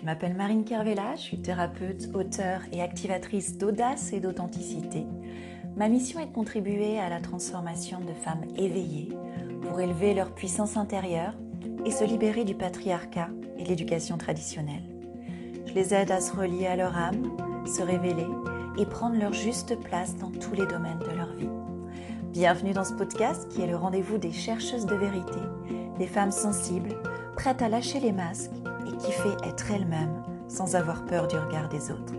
Je 0.00 0.06
m'appelle 0.06 0.34
Marine 0.34 0.64
Kervella, 0.64 1.14
je 1.16 1.20
suis 1.20 1.42
thérapeute, 1.42 2.08
auteure 2.14 2.62
et 2.72 2.80
activatrice 2.80 3.58
d'audace 3.58 4.14
et 4.14 4.20
d'authenticité. 4.20 5.04
Ma 5.76 5.90
mission 5.90 6.20
est 6.20 6.26
de 6.26 6.32
contribuer 6.32 6.98
à 6.98 7.10
la 7.10 7.20
transformation 7.20 8.00
de 8.00 8.14
femmes 8.14 8.46
éveillées 8.56 9.10
pour 9.60 9.78
élever 9.78 10.14
leur 10.14 10.34
puissance 10.34 10.78
intérieure 10.78 11.34
et 11.84 11.90
se 11.90 12.04
libérer 12.04 12.44
du 12.44 12.54
patriarcat 12.54 13.28
et 13.58 13.64
de 13.64 13.68
l'éducation 13.68 14.16
traditionnelle. 14.16 14.84
Je 15.66 15.74
les 15.74 15.92
aide 15.92 16.12
à 16.12 16.22
se 16.22 16.34
relier 16.34 16.66
à 16.66 16.76
leur 16.76 16.96
âme, 16.96 17.36
se 17.66 17.82
révéler 17.82 18.26
et 18.78 18.86
prendre 18.86 19.18
leur 19.18 19.34
juste 19.34 19.78
place 19.80 20.16
dans 20.16 20.30
tous 20.30 20.54
les 20.54 20.66
domaines 20.66 21.00
de 21.00 21.14
leur 21.14 21.34
vie. 21.34 21.50
Bienvenue 22.32 22.72
dans 22.72 22.84
ce 22.84 22.94
podcast 22.94 23.50
qui 23.50 23.60
est 23.60 23.66
le 23.66 23.76
rendez-vous 23.76 24.16
des 24.16 24.32
chercheuses 24.32 24.86
de 24.86 24.94
vérité, 24.94 25.40
des 25.98 26.06
femmes 26.06 26.32
sensibles, 26.32 26.96
prêtes 27.36 27.60
à 27.60 27.68
lâcher 27.68 28.00
les 28.00 28.12
masques 28.12 28.59
et 28.86 28.96
qui 28.96 29.12
fait 29.12 29.36
être 29.46 29.70
elles-mêmes 29.70 30.22
sans 30.48 30.74
avoir 30.74 31.04
peur 31.06 31.28
du 31.28 31.36
regard 31.36 31.68
des 31.68 31.90
autres. 31.90 32.14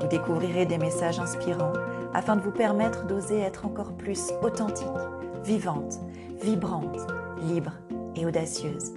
Vous 0.00 0.06
découvrirez 0.08 0.66
des 0.66 0.78
messages 0.78 1.20
inspirants 1.20 1.72
afin 2.14 2.36
de 2.36 2.42
vous 2.42 2.50
permettre 2.50 3.06
d'oser 3.06 3.40
être 3.40 3.66
encore 3.66 3.92
plus 3.92 4.32
authentique, 4.42 4.86
vivante, 5.44 6.00
vibrante, 6.42 7.06
libre 7.42 7.72
et 8.16 8.26
audacieuse. 8.26 8.92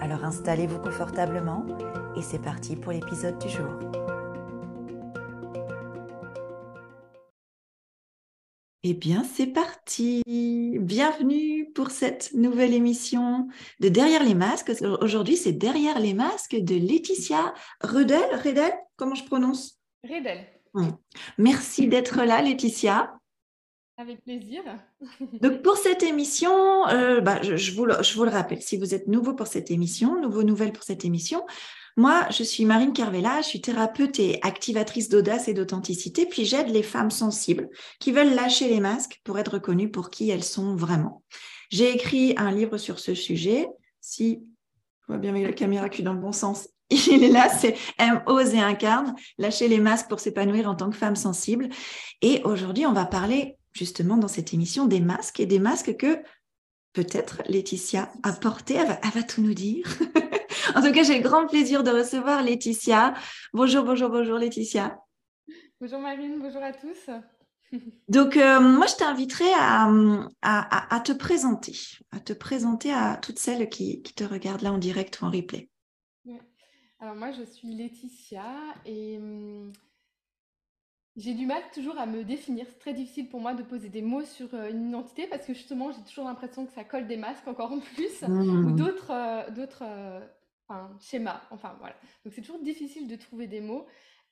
Alors 0.00 0.24
installez-vous 0.24 0.78
confortablement 0.78 1.64
et 2.16 2.22
c'est 2.22 2.38
parti 2.38 2.76
pour 2.76 2.92
l'épisode 2.92 3.38
du 3.38 3.48
jour. 3.48 3.95
Eh 8.88 8.94
bien, 8.94 9.24
c'est 9.24 9.48
parti. 9.48 10.22
Bienvenue 10.78 11.72
pour 11.74 11.90
cette 11.90 12.32
nouvelle 12.34 12.72
émission 12.72 13.48
de 13.80 13.88
Derrière 13.88 14.22
les 14.22 14.36
masques. 14.36 14.70
Aujourd'hui, 15.00 15.36
c'est 15.36 15.50
Derrière 15.50 15.98
les 15.98 16.14
masques 16.14 16.54
de 16.54 16.76
Laetitia 16.76 17.52
Redel. 17.80 18.22
Redel, 18.44 18.72
comment 18.94 19.16
je 19.16 19.24
prononce? 19.24 19.80
Redel. 20.04 20.46
Merci 21.36 21.88
d'être 21.88 22.22
là, 22.22 22.40
Laetitia. 22.40 23.18
Avec 23.96 24.22
plaisir. 24.22 24.62
Donc 25.40 25.62
pour 25.62 25.76
cette 25.78 26.04
émission, 26.04 26.86
euh, 26.86 27.20
bah, 27.20 27.42
je, 27.42 27.72
vous 27.72 27.86
le, 27.86 28.00
je, 28.04 28.14
vous 28.14 28.22
le, 28.22 28.30
rappelle, 28.30 28.62
si 28.62 28.76
vous 28.76 28.94
êtes 28.94 29.08
nouveau 29.08 29.34
pour 29.34 29.48
cette 29.48 29.72
émission, 29.72 30.20
nouveau 30.20 30.44
nouvelle 30.44 30.70
pour 30.70 30.84
cette 30.84 31.04
émission, 31.04 31.44
moi, 31.96 32.26
je 32.30 32.42
suis 32.42 32.66
Marine 32.66 32.92
Carvella, 32.92 33.40
je 33.40 33.46
suis 33.46 33.60
thérapeute 33.62 34.20
et 34.20 34.38
activatrice 34.42 35.08
d'audace 35.08 35.48
et 35.48 35.54
d'authenticité, 35.54 36.26
puis 36.26 36.44
j'aide 36.44 36.68
les 36.68 36.82
femmes 36.82 37.10
sensibles 37.10 37.70
qui 38.00 38.12
veulent 38.12 38.34
lâcher 38.34 38.68
les 38.68 38.80
masques 38.80 39.20
pour 39.24 39.38
être 39.38 39.54
reconnues 39.54 39.90
pour 39.90 40.10
qui 40.10 40.28
elles 40.28 40.44
sont 40.44 40.76
vraiment. 40.76 41.22
J'ai 41.70 41.94
écrit 41.94 42.34
un 42.36 42.50
livre 42.52 42.76
sur 42.76 42.98
ce 42.98 43.14
sujet. 43.14 43.66
Si 44.02 44.42
je 45.00 45.06
vois 45.08 45.16
bien 45.16 45.30
avec 45.30 45.46
la 45.46 45.52
caméra 45.54 45.88
qui 45.88 46.02
est 46.02 46.04
dans 46.04 46.12
le 46.12 46.20
bon 46.20 46.32
sens, 46.32 46.68
il 46.90 47.24
est 47.24 47.30
là, 47.30 47.48
c'est 47.48 47.74
M, 47.98 48.22
ose 48.26 48.52
et 48.52 48.60
incarne, 48.60 49.14
lâcher 49.38 49.66
les 49.66 49.80
masques 49.80 50.08
pour 50.08 50.20
s'épanouir 50.20 50.68
en 50.68 50.74
tant 50.74 50.90
que 50.90 50.96
femme 50.96 51.16
sensible. 51.16 51.70
Et 52.20 52.42
aujourd'hui, 52.44 52.84
on 52.84 52.92
va 52.92 53.06
parler 53.06 53.56
justement 53.72 54.18
dans 54.18 54.28
cette 54.28 54.52
émission 54.52 54.86
des 54.86 55.00
masques 55.00 55.40
et 55.40 55.46
des 55.46 55.58
masques 55.58 55.96
que 55.96 56.18
peut-être 56.92 57.42
Laetitia 57.46 58.12
a 58.22 58.32
portés. 58.32 58.74
Elle 58.74 58.98
elle 59.02 59.10
va 59.10 59.22
tout 59.22 59.40
nous 59.40 59.54
dire. 59.54 59.86
En 60.74 60.82
tout 60.82 60.92
cas, 60.92 61.02
j'ai 61.02 61.18
le 61.18 61.22
grand 61.22 61.46
plaisir 61.46 61.82
de 61.82 61.90
recevoir 61.90 62.42
Laetitia. 62.42 63.14
Bonjour, 63.52 63.84
bonjour, 63.84 64.10
bonjour 64.10 64.38
Laetitia. 64.38 64.98
Bonjour 65.80 66.00
Marine, 66.00 66.38
bonjour 66.40 66.62
à 66.62 66.72
tous. 66.72 67.10
Donc, 68.08 68.36
euh, 68.36 68.60
moi, 68.60 68.86
je 68.86 68.96
t'inviterai 68.96 69.52
à, 69.54 69.88
à, 70.42 71.00
te 71.00 71.12
présenter, 71.12 71.76
à 72.12 72.20
te 72.20 72.32
présenter 72.32 72.92
à 72.92 73.16
toutes 73.16 73.38
celles 73.38 73.68
qui, 73.68 74.02
te 74.02 74.24
regardent 74.24 74.62
là 74.62 74.72
en 74.72 74.78
direct 74.78 75.20
ou 75.20 75.26
en 75.26 75.30
replay. 75.30 75.68
Alors, 76.98 77.14
moi, 77.14 77.30
je 77.30 77.42
suis 77.42 77.74
Laetitia 77.74 78.54
et 78.86 79.18
hum, 79.18 79.70
j'ai 81.16 81.34
du 81.34 81.46
mal 81.46 81.62
toujours 81.74 81.98
à 81.98 82.06
me 82.06 82.24
définir. 82.24 82.66
C'est 82.68 82.78
très 82.78 82.94
difficile 82.94 83.28
pour 83.28 83.40
moi 83.40 83.54
de 83.54 83.62
poser 83.62 83.88
des 83.90 84.02
mots 84.02 84.24
sur 84.24 84.54
euh, 84.54 84.70
une 84.70 84.88
identité 84.88 85.26
parce 85.26 85.46
que 85.46 85.52
justement, 85.54 85.92
j'ai 85.92 86.02
toujours 86.02 86.24
l'impression 86.24 86.66
que 86.66 86.72
ça 86.72 86.84
colle 86.84 87.06
des 87.06 87.16
masques 87.16 87.46
encore 87.46 87.72
en 87.72 87.80
plus 87.80 88.22
ou 88.22 88.32
mmh. 88.32 88.76
d'autres 88.76 89.12
euh, 89.12 90.20
enfin, 90.68 90.90
schéma, 91.00 91.42
enfin 91.50 91.76
voilà. 91.78 91.94
Donc 92.24 92.34
c'est 92.34 92.42
toujours 92.42 92.62
difficile 92.62 93.08
de 93.08 93.16
trouver 93.16 93.46
des 93.46 93.60
mots. 93.60 93.86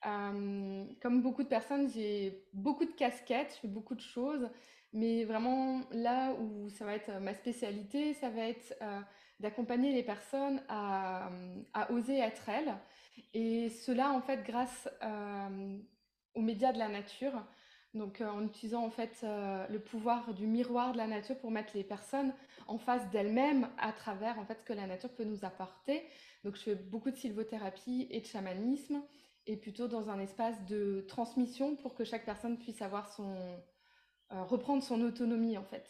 Euh, 0.05 0.85
comme 1.01 1.21
beaucoup 1.21 1.43
de 1.43 1.47
personnes, 1.47 1.89
j'ai 1.89 2.43
beaucoup 2.53 2.85
de 2.85 2.91
casquettes, 2.91 3.53
je 3.55 3.61
fais 3.61 3.67
beaucoup 3.67 3.95
de 3.95 4.01
choses, 4.01 4.49
mais 4.93 5.23
vraiment 5.23 5.81
là 5.91 6.33
où 6.33 6.69
ça 6.69 6.85
va 6.85 6.93
être 6.93 7.11
ma 7.21 7.33
spécialité, 7.33 8.13
ça 8.13 8.29
va 8.29 8.43
être 8.43 8.75
euh, 8.81 8.99
d'accompagner 9.39 9.93
les 9.93 10.03
personnes 10.03 10.61
à, 10.67 11.29
à, 11.73 11.91
oser 11.91 12.19
être 12.19 12.49
elles. 12.49 12.75
Et 13.33 13.69
cela, 13.69 14.11
en 14.11 14.21
fait, 14.21 14.43
grâce 14.43 14.87
euh, 15.03 15.77
aux 16.35 16.41
médias 16.41 16.71
de 16.71 16.79
la 16.79 16.89
nature. 16.89 17.33
Donc 17.95 18.21
en 18.21 18.43
utilisant 18.45 18.85
en 18.85 18.91
fait 18.91 19.25
le 19.69 19.77
pouvoir 19.79 20.33
du 20.33 20.47
miroir 20.47 20.91
de 20.91 20.97
la 20.97 21.07
nature 21.07 21.37
pour 21.37 21.49
mettre 21.49 21.71
les 21.75 21.83
personnes 21.83 22.33
en 22.67 22.77
face 22.77 23.09
d'elles-mêmes 23.09 23.69
à 23.77 23.93
travers 23.93 24.37
en 24.37 24.45
fait 24.45 24.59
ce 24.59 24.65
que 24.65 24.73
la 24.73 24.85
nature 24.85 25.09
peut 25.09 25.23
nous 25.23 25.45
apporter. 25.45 26.03
Donc 26.43 26.55
je 26.57 26.61
fais 26.61 26.75
beaucoup 26.75 27.09
de 27.09 27.15
sylvothérapie 27.15 28.07
et 28.11 28.19
de 28.19 28.25
chamanisme 28.25 29.01
et 29.47 29.57
plutôt 29.57 29.87
dans 29.87 30.09
un 30.09 30.19
espace 30.19 30.55
de 30.65 31.05
transmission 31.07 31.75
pour 31.75 31.95
que 31.95 32.03
chaque 32.03 32.25
personne 32.25 32.57
puisse 32.57 32.81
avoir 32.81 33.11
son 33.13 33.33
euh, 34.33 34.43
reprendre 34.43 34.81
son 34.81 35.01
autonomie 35.01 35.57
en 35.57 35.63
fait 35.63 35.87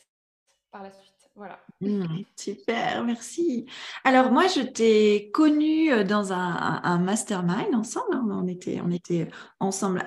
par 0.71 0.83
la 0.83 0.91
suite. 0.91 1.13
Voilà. 1.35 1.59
Mmh, 1.79 2.23
super, 2.35 3.03
merci. 3.03 3.65
Alors 4.03 4.31
moi, 4.31 4.47
je 4.47 4.61
t'ai 4.61 5.31
connue 5.31 5.91
euh, 5.91 6.03
dans 6.03 6.33
un, 6.33 6.81
un, 6.83 6.99
mastermind 6.99 7.73
ensemble. 7.73 8.13
Hein. 8.13 8.27
On 8.29 8.47
était, 8.47 8.81
on 8.81 8.91
était 8.91 9.29
ensemble 9.59 10.03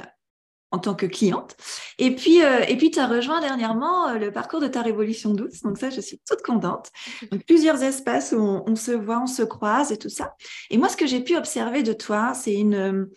en 0.70 0.78
tant 0.78 0.94
que 0.94 1.06
cliente. 1.06 1.56
Et 1.98 2.14
puis, 2.14 2.42
euh, 2.42 2.60
et 2.68 2.76
puis 2.76 2.90
tu 2.90 2.98
as 2.98 3.06
rejoint 3.06 3.40
dernièrement 3.40 4.08
euh, 4.08 4.18
le 4.18 4.32
parcours 4.32 4.60
de 4.60 4.68
ta 4.68 4.82
révolution 4.82 5.32
douce. 5.32 5.62
Donc 5.62 5.78
ça, 5.78 5.90
je 5.90 6.00
suis 6.00 6.20
toute 6.28 6.42
contente. 6.42 6.90
Donc, 7.32 7.44
plusieurs 7.46 7.82
espaces 7.82 8.32
où 8.32 8.40
on, 8.40 8.76
se 8.76 8.92
voit, 8.92 9.20
on 9.20 9.26
se 9.26 9.42
croise 9.42 9.92
et 9.92 9.96
tout 9.96 10.10
ça. 10.10 10.34
Et 10.70 10.76
moi, 10.76 10.88
ce 10.88 10.96
que 10.96 11.06
j'ai 11.06 11.20
pu 11.20 11.36
observer 11.36 11.82
de 11.82 11.92
toi, 11.92 12.34
c'est 12.34 12.54
une, 12.54 13.08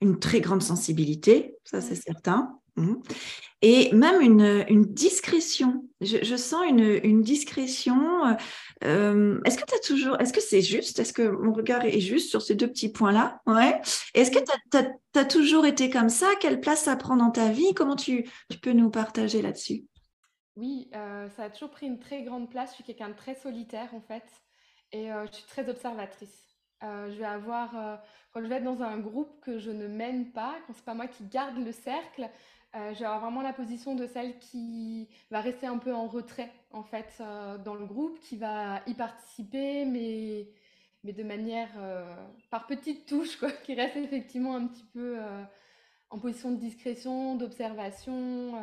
une 0.00 0.18
très 0.18 0.40
grande 0.40 0.62
sensibilité, 0.62 1.56
ça 1.64 1.80
c'est 1.80 1.96
certain. 1.96 2.59
Mmh. 2.76 2.94
Et 3.62 3.92
même 3.92 4.20
une, 4.22 4.84
discrétion. 4.86 5.84
Je, 6.00 6.36
sens 6.36 6.64
une, 6.66 7.22
discrétion. 7.22 8.26
Euh, 8.26 8.34
euh, 8.84 9.40
est-ce 9.44 9.58
que 9.58 9.64
tu 9.66 9.80
toujours, 9.86 10.18
est-ce 10.18 10.32
que 10.32 10.40
c'est 10.40 10.62
juste? 10.62 10.98
Est-ce 10.98 11.12
que 11.12 11.28
mon 11.28 11.52
regard 11.52 11.84
est 11.84 12.00
juste 12.00 12.30
sur 12.30 12.40
ces 12.40 12.54
deux 12.54 12.68
petits 12.68 12.90
points-là? 12.90 13.40
Ouais. 13.46 13.80
Est-ce 14.14 14.30
que 14.30 14.38
tu 14.38 15.18
as, 15.18 15.24
toujours 15.26 15.66
été 15.66 15.90
comme 15.90 16.08
ça? 16.08 16.28
Quelle 16.40 16.60
place 16.60 16.84
ça 16.84 16.96
prend 16.96 17.16
dans 17.16 17.30
ta 17.30 17.50
vie? 17.50 17.74
Comment 17.74 17.96
tu, 17.96 18.26
peux 18.62 18.72
nous 18.72 18.90
partager 18.90 19.42
là-dessus? 19.42 19.84
Oui, 20.56 20.90
euh, 20.94 21.28
ça 21.30 21.44
a 21.44 21.50
toujours 21.50 21.70
pris 21.70 21.86
une 21.86 21.98
très 21.98 22.22
grande 22.22 22.50
place. 22.50 22.70
Je 22.70 22.74
suis 22.76 22.84
quelqu'un 22.84 23.10
de 23.10 23.14
très 23.14 23.34
solitaire 23.34 23.94
en 23.94 24.00
fait, 24.00 24.24
et 24.92 25.12
euh, 25.12 25.26
je 25.26 25.36
suis 25.36 25.46
très 25.46 25.68
observatrice. 25.68 26.56
je 26.82 27.18
vais 27.18 27.24
avoir, 27.26 28.00
quand 28.32 28.42
je 28.42 28.46
vais 28.46 28.56
être 28.56 28.64
dans 28.64 28.82
un 28.82 28.98
groupe 28.98 29.38
que 29.44 29.58
je 29.58 29.70
ne 29.70 29.86
mène 29.86 30.32
pas, 30.32 30.54
quand 30.66 30.72
c'est 30.74 30.84
pas 30.84 30.94
moi 30.94 31.08
qui 31.08 31.24
garde 31.24 31.58
le 31.58 31.72
cercle, 31.72 32.30
euh, 32.76 32.94
j'ai 32.94 33.04
vraiment 33.04 33.42
la 33.42 33.52
position 33.52 33.96
de 33.96 34.06
celle 34.06 34.38
qui 34.38 35.08
va 35.30 35.40
rester 35.40 35.66
un 35.66 35.78
peu 35.78 35.92
en 35.92 36.06
retrait, 36.06 36.52
en 36.70 36.84
fait, 36.84 37.12
euh, 37.20 37.58
dans 37.58 37.74
le 37.74 37.84
groupe, 37.84 38.20
qui 38.20 38.36
va 38.36 38.80
y 38.86 38.94
participer, 38.94 39.84
mais, 39.84 40.48
mais 41.02 41.12
de 41.12 41.24
manière 41.24 41.70
euh, 41.78 42.14
par 42.48 42.66
petites 42.66 43.06
touches, 43.06 43.36
quoi, 43.36 43.50
qui 43.64 43.74
reste 43.74 43.96
effectivement 43.96 44.54
un 44.54 44.66
petit 44.68 44.84
peu 44.92 45.18
en 46.10 46.18
position 46.18 46.52
de 46.52 46.56
discrétion, 46.56 47.34
d'observation. 47.34 48.54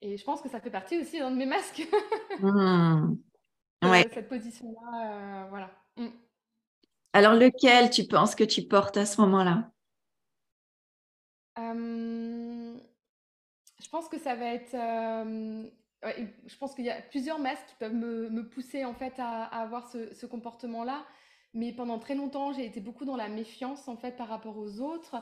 et 0.00 0.16
je 0.16 0.24
pense 0.24 0.40
que 0.40 0.48
ça 0.48 0.60
fait 0.60 0.70
partie 0.70 0.98
aussi 0.98 1.18
d'un 1.18 1.30
de 1.30 1.36
mes 1.36 1.46
masques. 1.46 1.86
Mmh. 2.40 3.90
Ouais. 3.90 4.08
Cette 4.12 4.28
position-là, 4.28 5.46
voilà. 5.50 5.70
Mmh. 5.96 6.08
Alors, 7.12 7.34
lequel 7.34 7.90
tu 7.90 8.04
penses 8.04 8.34
que 8.34 8.42
tu 8.42 8.62
portes 8.62 8.96
à 8.96 9.06
ce 9.06 9.20
moment-là? 9.20 9.70
Je 13.84 13.90
pense 13.90 14.08
que 14.08 14.18
ça 14.18 14.34
va 14.34 14.46
être. 14.46 14.74
Euh, 14.74 15.62
je 16.46 16.56
pense 16.56 16.74
qu'il 16.74 16.84
y 16.84 16.90
a 16.90 17.00
plusieurs 17.00 17.38
masques 17.38 17.66
qui 17.66 17.74
peuvent 17.78 17.94
me, 17.94 18.48
pousser 18.48 18.84
en 18.84 18.94
fait 18.94 19.14
à, 19.18 19.44
avoir 19.44 19.88
ce, 19.88 20.26
comportement-là. 20.26 21.04
Mais 21.52 21.72
pendant 21.72 21.98
très 21.98 22.14
longtemps, 22.14 22.52
j'ai 22.52 22.64
été 22.64 22.80
beaucoup 22.80 23.04
dans 23.04 23.16
la 23.16 23.28
méfiance 23.28 23.86
en 23.88 23.96
fait 23.96 24.16
par 24.16 24.28
rapport 24.28 24.58
aux 24.58 24.80
autres, 24.80 25.16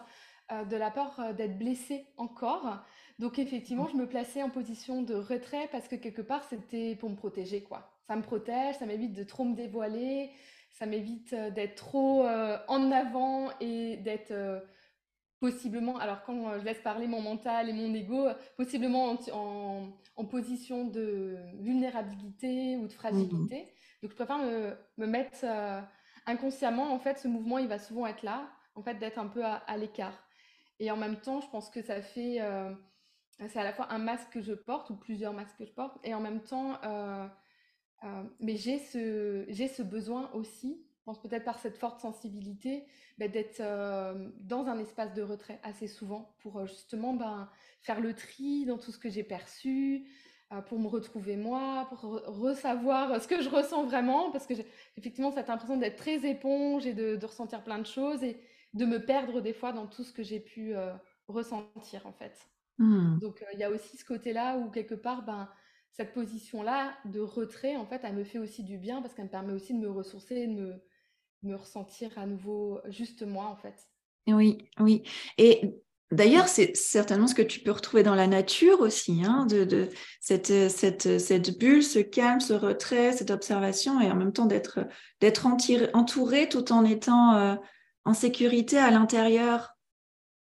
euh, 0.51 0.65
de 0.65 0.77
la 0.77 0.91
peur 0.91 1.19
euh, 1.19 1.33
d'être 1.33 1.59
blessée 1.59 2.07
encore. 2.17 2.79
Donc 3.19 3.39
effectivement, 3.39 3.87
je 3.89 3.97
me 3.97 4.09
plaçais 4.09 4.43
en 4.43 4.51
position 4.51 5.03
de 5.03 5.15
retrait 5.15 5.69
parce 5.71 5.89
que 5.89 5.97
quelque 5.97 6.23
part, 6.23 6.45
c'était 6.45 6.97
pour 6.97 7.11
me 7.11 7.17
protéger 7.17 7.63
quoi. 7.63 7.93
Ça 8.07 8.17
me 8.17 8.23
protège, 8.23 8.77
ça 8.77 8.87
m'évite 8.87 9.13
de 9.13 9.25
trop 9.25 9.45
me 9.45 9.55
dévoiler, 9.55 10.31
ça 10.71 10.87
m'évite 10.87 11.35
d'être 11.35 11.77
trop 11.77 12.27
en 12.27 12.91
avant 12.91 13.51
et 13.61 13.99
d'être 13.99 14.33
possiblement, 15.43 15.99
alors 15.99 16.23
quand 16.23 16.49
euh, 16.49 16.61
je 16.61 16.65
laisse 16.65 16.81
parler 16.83 17.09
mon 17.09 17.21
mental 17.21 17.69
et 17.69 17.73
mon 17.73 17.93
ego, 17.93 18.29
possiblement 18.57 19.19
en, 19.33 19.89
en, 20.15 20.25
position 20.25 20.87
de 20.87 21.37
vulnérabilité 21.59 22.77
ou 22.77 22.87
de 22.87 22.93
fragilité. 22.93 23.63
Mmh 23.63 24.03
Donc 24.03 24.11
je 24.13 24.15
préfère 24.15 24.39
me, 24.39 24.77
me 24.99 25.07
mettre 25.07 25.39
euh, 25.43 25.81
inconsciemment, 26.27 26.93
en 26.93 27.01
fait, 27.01 27.19
ce 27.19 27.27
mouvement, 27.27 27.59
il 27.59 27.67
va 27.67 27.81
souvent 27.81 28.07
être 28.07 28.23
là. 28.23 28.49
en 28.77 28.85
fait, 28.85 28.95
d'être 29.01 29.19
un 29.19 29.27
peu 29.27 29.45
à, 29.45 29.77
l'écart. 29.77 30.17
Et 30.79 30.93
en 30.93 30.97
même 30.97 31.17
temps, 31.17 31.41
je 31.41 31.49
pense 31.49 31.71
que 31.71 31.83
ça 31.83 32.01
fait, 32.03 32.39
c'est 33.49 33.59
à 33.59 33.65
la 33.65 33.73
fois 33.73 33.93
un 33.93 33.99
masque 33.99 34.31
que 34.31 34.41
je 34.41 34.55
porte 34.55 34.91
ou 34.91 34.97
plusieurs 34.97 35.33
masques 35.33 35.59
que 35.59 35.67
je 35.67 35.73
porte, 35.73 35.99
et 36.05 36.15
en 36.15 36.21
même 36.21 36.41
temps, 36.41 36.79
mais 38.39 38.57
j'ai 38.57 38.79
ce, 38.79 39.45
j'ai 39.49 39.67
ce 39.67 39.83
besoin 39.83 40.31
aussi 40.35 40.87
pense 41.05 41.21
peut-être 41.21 41.45
par 41.45 41.59
cette 41.59 41.77
forte 41.77 42.01
sensibilité, 42.01 42.85
bah, 43.19 43.29
d'être 43.29 43.61
euh, 43.61 44.29
dans 44.41 44.67
un 44.67 44.79
espace 44.79 45.13
de 45.15 45.23
retrait 45.23 45.61
assez 45.63 45.89
souvent 45.89 46.35
pour 46.41 46.59
euh, 46.59 46.67
justement 46.67 47.15
ben, 47.15 47.49
faire 47.81 48.01
le 48.01 48.15
tri 48.15 48.65
dans 48.67 48.79
tout 48.79 48.93
ce 48.93 48.99
que 48.99 49.11
j'ai 49.11 49.25
perçu, 49.25 50.07
euh, 50.53 50.61
pour 50.61 50.79
me 50.79 50.87
retrouver 50.87 51.37
moi, 51.37 51.87
pour 51.89 52.03
ressavoir 52.27 53.21
ce 53.21 53.27
que 53.27 53.43
je 53.43 53.49
ressens 53.49 53.85
vraiment, 53.85 54.31
parce 54.31 54.47
que 54.47 54.55
j'ai 54.55 54.67
effectivement 54.97 55.33
cette 55.33 55.51
impression 55.51 55.77
d'être 55.77 55.97
très 55.97 56.25
éponge 56.29 56.87
et 56.87 56.95
de, 56.95 57.19
ressentir 57.25 57.65
plein 57.65 57.79
de 57.79 57.87
choses 57.87 58.23
et 58.23 58.41
de 58.75 58.85
me 58.85 59.05
perdre 59.05 59.41
des 59.41 59.53
fois 59.53 59.73
dans 59.73 59.87
tout 59.87 60.05
ce 60.05 60.13
que 60.13 60.23
j'ai 60.23 60.41
pu 60.41 60.75
ressentir 61.27 62.07
en 62.07 62.13
fait. 62.13 62.39
Mmh. 62.79 63.19
Donc 63.19 63.45
il 63.53 63.59
y 63.59 63.65
a 63.65 63.71
aussi 63.71 63.97
ce 63.97 64.05
côté-là 64.05 64.57
où 64.57 64.71
quelque 64.71 64.95
part, 64.95 65.25
ben, 65.25 65.49
cette 65.91 66.15
position-là 66.15 66.95
de 67.05 67.21
retrait, 67.21 67.77
en 67.77 67.85
fait, 67.85 68.01
elle 68.03 68.15
me 68.15 68.25
fait 68.25 68.39
aussi 68.39 68.65
du 68.65 68.79
bien 68.79 69.03
parce 69.03 69.15
qu'elle 69.15 69.27
me 69.27 69.31
permet 69.31 69.53
aussi 69.53 69.75
de 69.75 69.79
me 69.79 69.91
ressourcer, 69.91 70.47
de 70.47 70.53
me, 70.53 70.83
me 71.43 71.57
ressentir 71.57 72.11
à 72.17 72.27
nouveau 72.27 72.81
juste 72.89 73.23
moi, 73.23 73.47
en 73.47 73.57
fait. 73.57 73.89
Oui, 74.29 74.59
oui. 74.79 75.03
Et 75.39 75.75
d'ailleurs, 76.11 76.49
c'est 76.49 76.77
certainement 76.77 77.27
ce 77.27 77.35
que 77.35 77.43
tu 77.43 77.61
peux 77.61 77.73
retrouver 77.73 78.03
dans 78.03 78.15
la 78.15 78.27
nature 78.27 78.81
aussi, 78.81 79.23
hein, 79.25 79.47
de, 79.47 79.89
cette, 80.21 80.71
cette, 80.71 81.19
cette, 81.19 81.59
bulle, 81.59 81.83
ce 81.83 81.99
calme, 81.99 82.41
ce 82.41 82.53
retrait, 82.53 83.13
cette 83.13 83.31
observation, 83.31 84.01
et 84.01 84.11
en 84.11 84.17
même 84.17 84.33
temps 84.33 84.47
d'être 84.47 85.47
entouré 85.95 86.49
tout 86.49 86.73
en 86.73 86.85
étant 86.85 87.35
euh, 87.35 87.57
en 88.05 88.15
sécurité 88.15 88.79
à 88.79 88.91
l'intérieur. 88.91 89.77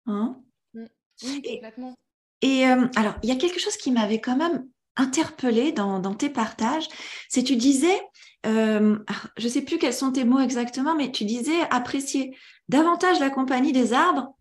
Hein. 0.06 0.42
Mmh. 0.74 0.86
Oui, 1.24 1.42
complètement. 1.42 1.95
Et, 2.42 2.68
euh, 2.68 2.88
alors, 2.95 3.15
il 3.24 3.30
y 3.30 3.31
a 3.31 3.36
quelque 3.36 3.59
chose 3.59 3.77
qui 3.77 3.92
m'avait 3.92 4.21
quand 4.21 4.36
même 4.36 4.68
interpellé 4.98 5.72
dans, 5.72 6.14
tes 6.14 6.30
partages, 6.30 6.88
c'est 7.30 7.44
tu 7.44 7.56
disais, 7.56 8.00
euh, 8.46 8.98
je 9.38 9.46
ne 9.46 9.50
sais 9.50 9.62
plus 9.62 9.78
quels 9.78 9.94
sont 9.94 10.12
tes 10.12 10.24
mots 10.24 10.40
exactement, 10.40 10.96
mais 10.96 11.12
tu 11.12 11.26
disais 11.26 11.62
apprécier 11.70 12.36
davantage 12.70 13.20
la 13.20 13.30
compagnie 13.30 13.72
des 13.72 13.94
arbres 13.94 14.36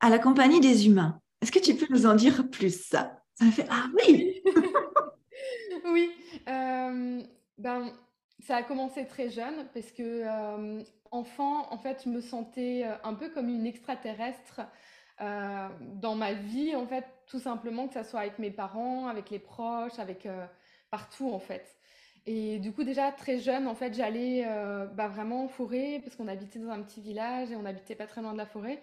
à 0.00 0.10
la 0.10 0.18
compagnie 0.18 0.60
des 0.60 0.86
humains. 0.86 1.20
Est-ce 1.40 1.52
que 1.52 1.58
tu 1.58 1.74
peux 1.74 1.86
nous 1.90 2.06
en 2.06 2.14
dire 2.14 2.48
plus? 2.50 2.86
Ça 2.88 3.22
Ça 3.34 3.46
fait 3.50 3.66
ah 3.70 3.86
oui. 3.94 4.42
oui. 5.92 6.10
Euh, 6.48 7.22
ben 7.58 7.92
ça 8.46 8.56
a 8.56 8.62
commencé 8.62 9.06
très 9.06 9.30
jeune 9.30 9.66
parce 9.72 9.90
que 9.92 10.02
euh, 10.02 10.82
enfant, 11.10 11.72
en 11.72 11.78
fait, 11.78 12.02
je 12.04 12.10
me 12.10 12.20
sentais 12.20 12.84
un 13.02 13.14
peu 13.14 13.30
comme 13.30 13.48
une 13.48 13.66
extraterrestre 13.66 14.60
dans 15.20 16.14
ma 16.14 16.32
vie, 16.32 16.74
en 16.76 16.86
fait, 16.86 17.04
tout 17.26 17.38
simplement 17.38 17.88
que 17.88 17.94
ça 17.94 18.04
soit 18.04 18.20
avec 18.20 18.38
mes 18.38 18.50
parents, 18.50 19.08
avec 19.08 19.30
les 19.30 19.38
proches, 19.38 19.98
avec 19.98 20.28
partout, 20.90 21.30
en 21.32 21.38
fait. 21.38 21.76
Et 22.26 22.58
du 22.58 22.72
coup, 22.72 22.82
déjà 22.82 23.12
très 23.12 23.38
jeune, 23.38 23.68
en 23.68 23.76
fait, 23.76 23.94
j'allais 23.94 24.44
euh, 24.46 24.86
bah, 24.86 25.06
vraiment 25.06 25.44
en 25.44 25.48
forêt 25.48 26.00
parce 26.02 26.16
qu'on 26.16 26.26
habitait 26.26 26.58
dans 26.58 26.70
un 26.70 26.82
petit 26.82 27.00
village 27.00 27.52
et 27.52 27.56
on 27.56 27.64
habitait 27.64 27.94
pas 27.94 28.06
très 28.06 28.20
loin 28.20 28.32
de 28.32 28.38
la 28.38 28.46
forêt. 28.46 28.82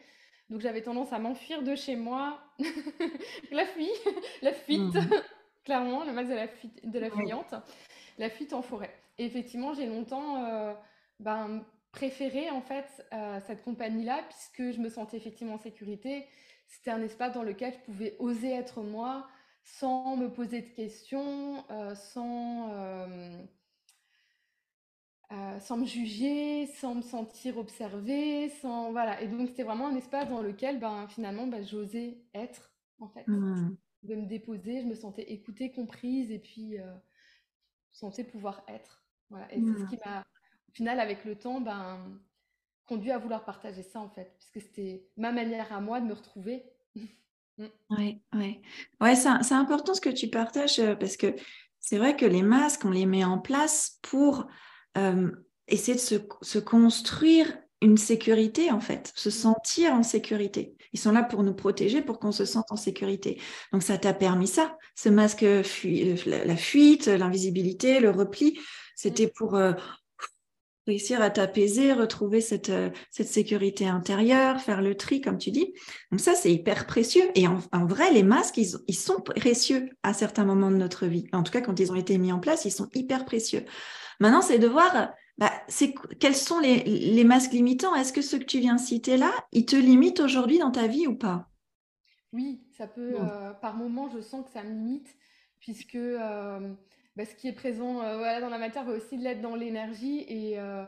Donc 0.50 0.62
j'avais 0.62 0.82
tendance 0.82 1.12
à 1.12 1.20
m'enfuir 1.20 1.62
de 1.62 1.76
chez 1.76 1.98
moi. 1.98 2.40
la 3.52 3.66
fuite, 3.66 3.90
la 4.42 4.54
fuite, 4.54 4.96
mmh. 4.96 5.10
clairement, 5.66 6.06
le 6.06 6.14
mal 6.14 6.28
de 6.28 6.34
la, 6.34 6.48
fuite, 6.48 6.90
de 6.90 7.00
la 7.00 7.10
fuyante, 7.10 7.54
la 8.18 8.30
fuite 8.30 8.54
en 8.54 8.62
forêt. 8.62 8.96
Et 9.18 9.26
effectivement, 9.26 9.74
j'ai 9.74 9.88
longtemps 9.88 10.46
euh, 10.46 10.74
ben, 11.20 11.66
préféré 11.94 12.50
en 12.50 12.62
fait 12.62 13.06
euh, 13.14 13.40
cette 13.48 13.64
compagnie-là 13.64 14.24
puisque 14.28 14.76
je 14.76 14.82
me 14.82 14.90
sentais 14.90 15.16
effectivement 15.16 15.54
en 15.54 15.60
sécurité. 15.60 16.28
C'était 16.68 16.92
un 16.92 17.02
espace 17.02 17.34
dans 17.34 17.44
lequel 17.44 17.74
je 17.74 17.80
pouvais 17.92 18.16
oser 18.20 18.52
être 18.52 18.82
moi, 18.82 19.28
sans 19.64 20.18
me 20.18 20.28
poser 20.28 20.62
de 20.62 20.70
questions, 20.70 21.64
euh, 21.70 21.94
sans, 21.94 22.72
euh, 22.72 23.46
sans 25.60 25.78
me 25.78 25.86
juger, 25.86 26.66
sans 26.66 26.96
me 26.96 27.02
sentir 27.04 27.58
observée, 27.58 28.50
sans 28.50 28.92
voilà. 28.92 29.22
Et 29.22 29.28
donc 29.28 29.48
c'était 29.50 29.64
vraiment 29.64 29.88
un 29.88 29.96
espace 29.96 30.28
dans 30.30 30.42
lequel, 30.42 30.80
ben, 30.80 31.08
finalement, 31.08 31.46
ben, 31.46 31.64
j'osais 31.64 32.18
être 32.34 32.74
en 33.00 33.08
fait, 33.08 33.28
mmh. 33.28 33.76
de 34.04 34.16
me 34.16 34.26
déposer. 34.26 34.82
Je 34.82 34.88
me 34.88 34.96
sentais 34.96 35.32
écoutée, 35.32 35.72
comprise, 35.72 36.32
et 36.32 36.40
puis 36.40 36.78
je 36.78 37.98
sentais 37.98 38.24
pouvoir 38.24 38.64
être. 38.68 39.06
Voilà. 39.30 39.54
Et 39.54 39.62
c'est 39.62 39.80
ce 39.80 39.90
qui 39.90 39.96
mmh. 39.96 40.10
m'a, 40.10 40.24
au 40.74 40.76
final, 40.76 41.00
avec 41.00 41.24
le 41.24 41.36
temps, 41.36 41.62
ben, 41.62 42.00
conduit 42.88 43.12
à 43.12 43.20
vouloir 43.20 43.46
partager 43.46 43.84
ça 43.84 44.00
en 44.00 44.10
fait, 44.10 44.34
puisque 44.40 44.68
c'était 44.68 45.06
ma 45.18 45.32
manière 45.32 45.72
à 45.72 45.80
moi 45.80 46.02
de 46.02 46.08
me 46.08 46.14
retrouver. 46.14 46.64
Oui, 46.96 47.10
mmh. 47.60 47.68
ouais. 48.40 48.62
Ouais, 49.00 49.16
c'est 49.16 49.54
important 49.54 49.94
ce 49.94 50.02
que 50.02 50.10
tu 50.10 50.30
partages 50.30 50.80
euh, 50.80 50.96
parce 50.96 51.16
que 51.16 51.36
c'est 51.80 51.98
vrai 51.98 52.16
que 52.16 52.26
les 52.26 52.42
masques, 52.42 52.86
on 52.86 52.92
les 52.92 53.06
met 53.06 53.24
en 53.24 53.38
place 53.40 54.00
pour 54.02 54.48
essayer 55.68 55.96
de 55.96 56.00
se, 56.00 56.60
construire 56.60 57.58
une 57.82 57.98
sécurité 57.98 58.72
en 58.72 58.80
fait, 58.80 59.12
se 59.16 59.30
mmh. 59.30 59.32
sentir 59.32 59.94
en 59.94 60.04
sécurité. 60.04 60.76
Ils 60.94 61.00
sont 61.00 61.12
là 61.12 61.24
pour 61.24 61.44
nous 61.44 61.54
protéger, 61.54 62.02
pour 62.02 62.20
qu'on 62.20 62.32
se 62.32 62.46
sente 62.46 62.72
en 62.72 62.76
sécurité. 62.76 63.40
Donc 63.72 63.84
ça 63.84 63.98
t'a 63.98 64.14
permis 64.14 64.48
ça, 64.48 64.78
ce 64.96 65.10
masque, 65.10 65.44
euh, 65.44 65.64
la 66.26 66.56
fuite, 66.56 67.08
l'invisibilité, 67.08 68.00
le 68.00 68.12
repli, 68.12 68.60
c'était 68.96 69.26
mmh. 69.26 69.32
pour 69.36 69.56
euh, 69.56 69.74
réussir 70.88 71.22
à 71.22 71.30
t'apaiser, 71.30 71.94
retrouver 71.94 72.42
cette, 72.42 72.70
euh, 72.70 72.90
cette 73.10 73.28
sécurité 73.28 73.88
intérieure, 73.88 74.60
faire 74.60 74.82
le 74.82 74.96
tri, 74.96 75.22
comme 75.22 75.38
tu 75.38 75.52
dis. 75.52 75.74
Donc 76.12 76.20
ça, 76.20 76.36
c'est 76.36 76.52
hyper 76.52 76.86
précieux. 76.86 77.24
Et 77.36 77.48
en, 77.48 77.86
vrai, 77.86 78.12
les 78.12 78.24
masques, 78.24 78.58
ils, 78.58 78.76
ils, 78.88 78.96
sont 78.96 79.22
précieux 79.22 79.90
à 80.04 80.14
certains 80.14 80.46
moments 80.46 80.72
de 80.72 80.78
notre 80.78 81.06
vie. 81.06 81.28
En 81.32 81.44
tout 81.44 81.52
cas, 81.52 81.62
quand 81.62 81.80
ils 81.80 81.92
ont 81.92 81.96
été 81.96 82.18
mis 82.18 82.32
en 82.32 82.40
place, 82.40 82.66
ils 82.66 82.72
sont 82.72 82.90
hyper 82.94 83.26
précieux. 83.26 83.66
Maintenant, 84.20 84.42
c'est 84.42 84.60
de 84.60 84.68
voir 84.68 85.12
bah, 85.38 85.52
quels 86.20 86.36
sont 86.36 86.60
les, 86.60 86.84
les 86.84 87.24
masques 87.24 87.54
limitants? 87.54 87.96
Est-ce 87.96 88.14
que 88.14 88.22
ceux 88.22 88.40
que 88.40 88.46
tu 88.46 88.60
viens 88.60 88.76
de 88.76 88.82
citer 88.82 89.18
là, 89.18 89.32
ils 89.52 89.66
te 89.66 89.76
limitent 89.76 90.20
aujourd'hui 90.20 90.60
dans 90.60 90.72
ta 90.72 90.88
vie 90.88 91.08
ou 91.08 91.16
pas? 91.16 91.50
Oui, 92.34 92.62
ça 92.78 92.88
peut. 92.88 93.16
Euh, 93.20 93.54
par 93.54 93.76
moment, 93.76 94.10
je 94.10 94.20
sens 94.22 94.46
que 94.46 94.52
ça 94.52 94.64
me 94.64 94.70
limite, 94.70 95.16
puisque... 95.60 95.96
Euh, 95.96 96.74
bah, 97.16 97.26
ce 97.26 97.36
qui 97.36 97.48
est 97.48 97.54
présent 97.54 98.02
euh, 98.02 98.18
voilà, 98.18 98.42
dans 98.42 98.50
la 98.50 98.58
matière 98.58 98.84
va 98.86 98.94
aussi 98.94 99.18
l'être 99.18 99.42
dans 99.42 99.56
l'énergie. 99.56 100.26
Et 100.28 100.60
euh, 100.60 100.84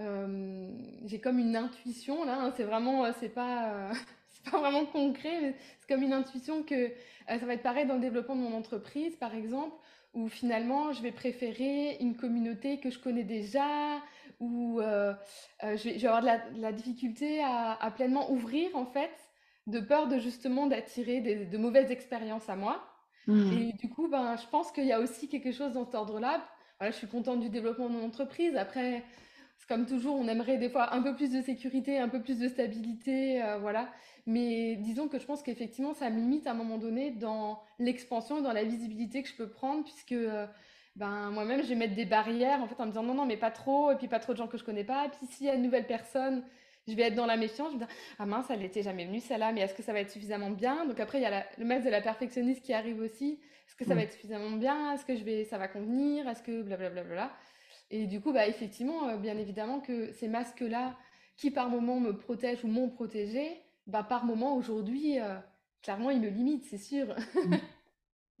euh, 0.00 0.68
j'ai 1.04 1.20
comme 1.20 1.38
une 1.38 1.56
intuition, 1.56 2.24
là, 2.24 2.40
hein, 2.40 2.52
c'est 2.56 2.64
vraiment, 2.64 3.12
c'est 3.20 3.28
pas, 3.28 3.90
c'est 4.28 4.50
pas 4.50 4.58
vraiment 4.58 4.84
concret, 4.86 5.40
mais 5.40 5.54
c'est 5.78 5.88
comme 5.88 6.02
une 6.02 6.12
intuition 6.12 6.62
que 6.62 6.90
ça 7.28 7.46
va 7.46 7.54
être 7.54 7.62
pareil 7.62 7.86
dans 7.86 7.94
le 7.94 8.00
développement 8.00 8.34
de 8.34 8.40
mon 8.40 8.56
entreprise, 8.56 9.14
par 9.16 9.34
exemple, 9.34 9.76
où 10.14 10.28
finalement 10.28 10.92
je 10.92 11.02
vais 11.02 11.12
préférer 11.12 11.98
une 12.00 12.16
communauté 12.16 12.80
que 12.80 12.90
je 12.90 12.98
connais 12.98 13.22
déjà, 13.22 14.00
où 14.40 14.80
je 14.80 15.88
vais, 15.88 16.06
avoir 16.06 16.22
de 16.22 16.60
la, 16.60 16.72
difficulté 16.72 17.44
à, 17.44 17.92
pleinement 17.94 18.32
ouvrir, 18.32 18.74
en 18.74 18.86
fait, 18.86 19.12
de 19.68 19.78
peur 19.78 20.08
de 20.08 20.18
justement 20.18 20.66
d'attirer 20.66 21.20
de 21.20 21.58
mauvaises 21.58 21.92
expériences 21.92 22.48
à 22.48 22.56
moi. 22.56 22.89
Mmh. 23.30 23.52
Et 23.52 23.72
du 23.74 23.88
coup, 23.88 24.08
ben, 24.08 24.36
je 24.36 24.46
pense 24.48 24.72
qu'il 24.72 24.86
y 24.86 24.92
a 24.92 25.00
aussi 25.00 25.28
quelque 25.28 25.52
chose 25.52 25.72
dans 25.72 25.84
cet 25.84 25.94
ordre-là. 25.94 26.44
Voilà, 26.78 26.92
je 26.92 26.96
suis 26.96 27.06
contente 27.06 27.40
du 27.40 27.48
développement 27.48 27.88
de 27.88 27.94
mon 27.94 28.04
entreprise. 28.04 28.56
Après, 28.56 29.04
c'est 29.58 29.68
comme 29.68 29.86
toujours, 29.86 30.16
on 30.16 30.26
aimerait 30.28 30.56
des 30.56 30.70
fois 30.70 30.94
un 30.94 31.02
peu 31.02 31.14
plus 31.14 31.30
de 31.30 31.40
sécurité, 31.42 31.98
un 31.98 32.08
peu 32.08 32.20
plus 32.20 32.38
de 32.38 32.48
stabilité, 32.48 33.42
euh, 33.42 33.58
voilà. 33.58 33.88
Mais 34.26 34.76
disons 34.76 35.08
que 35.08 35.18
je 35.18 35.26
pense 35.26 35.42
qu'effectivement, 35.42 35.94
ça 35.94 36.10
me 36.10 36.18
limite 36.18 36.46
à 36.46 36.52
un 36.52 36.54
moment 36.54 36.78
donné 36.78 37.10
dans 37.10 37.62
l'expansion 37.78 38.40
dans 38.40 38.52
la 38.52 38.64
visibilité 38.64 39.22
que 39.22 39.28
je 39.28 39.34
peux 39.34 39.48
prendre, 39.48 39.84
puisque 39.84 40.12
euh, 40.12 40.46
ben, 40.96 41.30
moi-même, 41.30 41.62
je 41.62 41.68
vais 41.68 41.74
mettre 41.74 41.94
des 41.94 42.06
barrières 42.06 42.62
en 42.62 42.66
fait 42.66 42.80
en 42.80 42.86
me 42.86 42.90
disant 42.90 43.02
non, 43.02 43.14
non, 43.14 43.26
mais 43.26 43.36
pas 43.36 43.50
trop, 43.50 43.92
et 43.92 43.96
puis 43.96 44.08
pas 44.08 44.18
trop 44.18 44.32
de 44.32 44.38
gens 44.38 44.48
que 44.48 44.58
je 44.58 44.64
connais 44.64 44.84
pas. 44.84 45.06
Et 45.06 45.08
puis 45.10 45.26
s'il 45.26 45.46
y 45.46 45.50
a 45.50 45.54
une 45.54 45.62
nouvelle 45.62 45.86
personne, 45.86 46.42
je 46.88 46.94
vais 46.94 47.02
être 47.02 47.14
dans 47.14 47.26
la 47.26 47.36
méfiance, 47.36 47.72
je 47.72 47.78
vais 47.78 47.84
me 47.84 47.86
dire, 47.86 47.96
ah 48.18 48.26
mince, 48.26 48.46
elle 48.50 48.60
n'était 48.60 48.82
jamais 48.82 49.04
venue 49.04 49.20
celle-là, 49.20 49.52
mais 49.52 49.60
est-ce 49.60 49.74
que 49.74 49.82
ça 49.82 49.92
va 49.92 50.00
être 50.00 50.10
suffisamment 50.10 50.50
bien? 50.50 50.86
Donc 50.86 50.98
après, 51.00 51.18
il 51.18 51.22
y 51.22 51.26
a 51.26 51.46
le 51.58 51.64
masque 51.64 51.84
de 51.84 51.90
la 51.90 52.00
perfectionniste 52.00 52.62
qui 52.64 52.72
arrive 52.72 53.00
aussi. 53.00 53.38
Est-ce 53.66 53.76
que 53.76 53.84
ça 53.84 53.94
va 53.94 54.02
être 54.02 54.12
suffisamment 54.12 54.56
bien? 54.56 54.92
Est-ce 54.94 55.04
que 55.04 55.14
je 55.14 55.22
vais, 55.22 55.44
ça 55.44 55.58
va 55.58 55.68
convenir? 55.68 56.28
Est-ce 56.28 56.42
que 56.42 56.62
blablabla 56.62 57.30
Et 57.90 58.06
du 58.06 58.20
coup, 58.20 58.32
bah, 58.32 58.46
effectivement, 58.48 59.08
euh, 59.08 59.16
bien 59.16 59.38
évidemment 59.38 59.80
que 59.80 60.12
ces 60.12 60.28
masques-là, 60.28 60.96
qui 61.36 61.50
par 61.50 61.68
moment 61.68 62.00
me 62.00 62.16
protègent 62.16 62.64
ou 62.64 62.68
m'ont 62.68 62.88
protégé, 62.88 63.62
bah, 63.86 64.02
par 64.02 64.24
moment 64.24 64.56
aujourd'hui, 64.56 65.20
euh, 65.20 65.38
clairement, 65.82 66.10
ils 66.10 66.20
me 66.20 66.28
limitent, 66.28 66.64
c'est 66.64 66.78
sûr. 66.78 67.14
Mmh. 67.34 67.54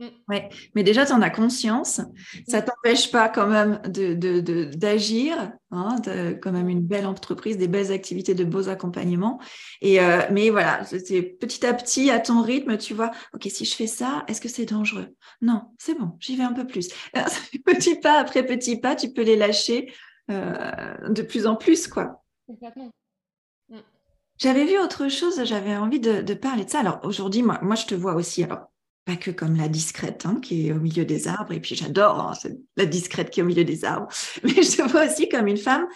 Mm. 0.00 0.06
Ouais, 0.28 0.48
mais 0.74 0.82
déjà, 0.82 1.04
tu 1.04 1.12
en 1.12 1.20
as 1.20 1.28
conscience. 1.28 2.00
Ça 2.48 2.60
ne 2.60 2.66
t'empêche 2.66 3.12
pas 3.12 3.28
quand 3.28 3.46
même 3.46 3.80
d'agir, 3.84 5.36
de, 5.36 5.42
de, 5.42 5.50
hein, 5.70 5.96
quand 6.40 6.52
même 6.52 6.70
une 6.70 6.80
belle 6.80 7.06
entreprise, 7.06 7.58
des 7.58 7.68
belles 7.68 7.92
activités, 7.92 8.34
de 8.34 8.44
beaux 8.44 8.70
accompagnements. 8.70 9.40
Et, 9.82 10.00
euh, 10.00 10.22
mais 10.30 10.48
voilà, 10.48 10.84
c'est 10.84 11.22
petit 11.22 11.66
à 11.66 11.74
petit, 11.74 12.10
à 12.10 12.18
ton 12.18 12.40
rythme, 12.40 12.78
tu 12.78 12.94
vois, 12.94 13.10
OK, 13.34 13.46
si 13.50 13.66
je 13.66 13.74
fais 13.76 13.86
ça, 13.86 14.24
est-ce 14.26 14.40
que 14.40 14.48
c'est 14.48 14.64
dangereux? 14.64 15.14
Non, 15.42 15.74
c'est 15.78 15.96
bon, 15.98 16.12
j'y 16.18 16.34
vais 16.34 16.44
un 16.44 16.54
peu 16.54 16.66
plus. 16.66 16.88
petit 17.66 17.96
pas 17.96 18.18
après 18.18 18.44
petit 18.44 18.80
pas, 18.80 18.96
tu 18.96 19.12
peux 19.12 19.22
les 19.22 19.36
lâcher 19.36 19.92
euh, 20.30 21.10
de 21.10 21.22
plus 21.22 21.46
en 21.46 21.56
plus, 21.56 21.86
quoi. 21.88 22.24
Mm. 22.48 23.76
J'avais 24.38 24.64
vu 24.64 24.78
autre 24.78 25.08
chose, 25.08 25.44
j'avais 25.44 25.76
envie 25.76 26.00
de, 26.00 26.32
parler 26.32 26.64
de 26.64 26.70
ça. 26.70 26.80
Alors 26.80 27.00
aujourd'hui, 27.02 27.42
moi, 27.42 27.58
moi, 27.60 27.74
je 27.76 27.84
te 27.84 27.94
vois 27.94 28.14
aussi, 28.14 28.42
alors 28.42 28.69
pas 29.10 29.16
que 29.16 29.30
comme 29.30 29.56
la 29.56 29.68
discrète 29.68 30.24
hein, 30.24 30.38
qui 30.40 30.68
est 30.68 30.72
au 30.72 30.78
milieu 30.78 31.04
des 31.04 31.26
arbres, 31.26 31.52
et 31.52 31.60
puis 31.60 31.74
j'adore 31.74 32.20
hein, 32.20 32.32
la 32.76 32.86
discrète 32.86 33.30
qui 33.30 33.40
est 33.40 33.42
au 33.42 33.46
milieu 33.46 33.64
des 33.64 33.84
arbres, 33.84 34.08
mais 34.44 34.62
je 34.62 34.76
te 34.76 34.82
vois 34.82 35.06
aussi 35.06 35.28
comme 35.28 35.48
une 35.48 35.56
femme 35.56 35.86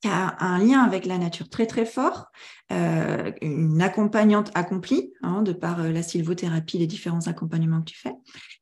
qui 0.00 0.08
a 0.08 0.36
un 0.38 0.58
lien 0.58 0.80
avec 0.80 1.04
la 1.04 1.18
nature 1.18 1.48
très 1.48 1.66
très 1.66 1.84
fort, 1.84 2.26
euh, 2.72 3.32
une 3.42 3.82
accompagnante 3.82 4.50
accomplie, 4.54 5.12
hein, 5.22 5.42
de 5.42 5.52
par 5.52 5.80
euh, 5.80 5.90
la 5.90 6.02
sylvothérapie, 6.02 6.78
les 6.78 6.86
différents 6.86 7.26
accompagnements 7.26 7.80
que 7.80 7.90
tu 7.90 7.98
fais, 7.98 8.14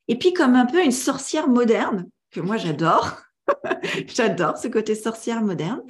et 0.08 0.16
puis 0.16 0.32
comme 0.32 0.54
un 0.54 0.66
peu 0.66 0.82
une 0.82 0.90
sorcière 0.90 1.48
moderne, 1.48 2.08
que 2.30 2.40
moi 2.40 2.56
j'adore, 2.56 3.20
j'adore 4.06 4.56
ce 4.56 4.68
côté 4.68 4.94
sorcière 4.94 5.42
moderne, 5.42 5.82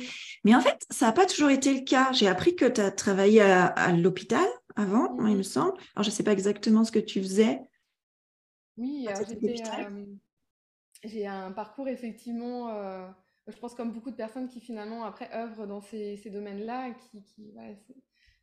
mais 0.45 0.55
en 0.55 0.61
fait, 0.61 0.79
ça 0.91 1.07
n'a 1.07 1.13
pas 1.13 1.27
toujours 1.27 1.51
été 1.51 1.73
le 1.73 1.85
cas. 1.85 2.11
J'ai 2.13 2.29
appris 2.29 2.55
que 2.55 2.65
tu 2.65 2.81
as 2.81 2.91
travaillé 2.91 3.41
à, 3.43 3.93
l'hôpital 3.93 4.47
avant, 4.77 5.17
il 5.27 5.37
me 5.37 5.43
semble. 5.43 5.73
Alors 5.97 6.05
je 6.05 6.11
ne 6.11 6.15
sais 6.15 6.23
pas 6.23 6.33
exactement 6.33 6.85
ce 6.85 6.93
que 6.93 7.01
tu 7.01 7.21
faisais. 7.21 7.61
Oui, 8.79 9.07
j'ai 11.05 11.27
un 11.27 11.53
parcours 11.53 11.89
effectivement 11.89 13.13
je 13.49 13.57
pense 13.57 13.75
comme 13.75 13.93
beaucoup 13.93 14.11
de 14.11 14.17
personnes 14.17 14.49
qui 14.49 14.61
finalement 14.61 15.05
après 15.05 15.31
œuvrent 15.35 15.67
dans 15.67 15.81
ces, 15.81 16.17
ces 16.17 16.31
domaines-là, 16.31 16.93
qui, 16.93 17.23
qui 17.23 17.55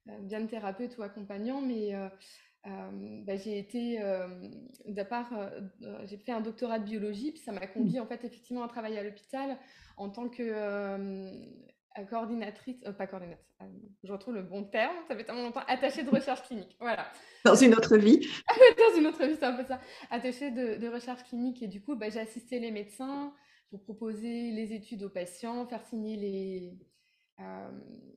euh, 0.09 0.19
bien 0.19 0.41
de 0.41 0.47
thérapeute 0.47 0.97
ou 0.97 1.03
accompagnant, 1.03 1.61
mais 1.61 1.95
euh, 1.95 2.09
euh, 2.67 3.21
bah, 3.23 3.35
j'ai 3.35 3.57
été, 3.59 3.99
part, 5.09 5.31
j'ai 6.05 6.17
fait 6.17 6.31
un 6.31 6.41
doctorat 6.41 6.79
de 6.79 6.85
biologie, 6.85 7.31
puis 7.31 7.41
ça 7.41 7.51
m'a 7.51 7.67
conduit 7.67 7.99
en 7.99 8.07
fait 8.07 8.23
effectivement 8.23 8.63
à 8.63 8.67
travailler 8.67 8.97
à 8.97 9.03
l'hôpital 9.03 9.57
en 9.97 10.09
tant 10.09 10.27
que 10.27 10.43
coordinatrice, 12.03 12.83
pas 12.97 13.07
coordinatrice, 13.07 13.45
je 14.03 14.11
retrouve 14.11 14.35
le 14.35 14.43
bon 14.43 14.63
terme, 14.65 14.95
ça 15.07 15.15
fait 15.15 15.23
tellement 15.23 15.43
longtemps, 15.43 15.63
attachée 15.67 16.03
de 16.03 16.09
recherche 16.09 16.43
clinique, 16.43 16.75
voilà. 16.79 17.11
Dans 17.45 17.55
une 17.55 17.73
autre 17.73 17.95
vie. 17.97 18.19
Dans 18.77 18.99
une 18.99 19.07
autre 19.07 19.23
vie, 19.25 19.35
c'est 19.39 19.45
un 19.45 19.55
peu 19.55 19.63
ça. 19.63 19.79
Attachée 20.09 20.51
de, 20.51 20.75
de 20.75 20.87
recherche 20.87 21.23
clinique 21.23 21.63
et 21.63 21.67
du 21.67 21.81
coup, 21.81 21.95
bah, 21.95 22.09
j'ai 22.09 22.19
assisté 22.19 22.59
les 22.59 22.71
médecins, 22.71 23.33
pour 23.69 23.81
proposer 23.83 24.51
les 24.51 24.73
études 24.73 25.03
aux 25.03 25.09
patients, 25.09 25.65
faire 25.67 25.83
signer 25.85 26.15
les, 26.15 26.77
euh, 27.39 27.71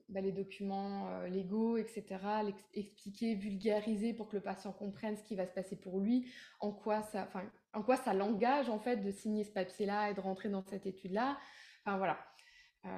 bah, 0.07 0.21
les 0.21 0.31
documents 0.31 1.09
euh, 1.09 1.27
légaux, 1.27 1.77
etc., 1.77 2.05
expliquer, 2.73 3.35
vulgariser 3.35 4.13
pour 4.13 4.29
que 4.29 4.37
le 4.37 4.41
patient 4.41 4.71
comprenne 4.71 5.17
ce 5.17 5.23
qui 5.23 5.35
va 5.35 5.45
se 5.45 5.53
passer 5.53 5.75
pour 5.75 5.99
lui, 5.99 6.31
en 6.59 6.71
quoi 6.71 7.01
ça, 7.01 7.29
en 7.73 7.83
quoi 7.83 7.97
ça 7.97 8.13
l'engage 8.13 8.69
en 8.69 8.79
fait 8.79 8.97
de 8.97 9.11
signer 9.11 9.43
ce 9.43 9.51
papier-là 9.51 10.11
et 10.11 10.13
de 10.13 10.21
rentrer 10.21 10.49
dans 10.49 10.63
cette 10.63 10.85
étude-là. 10.85 11.37
Enfin 11.85 11.97
voilà. 11.97 12.17
Euh, 12.85 12.89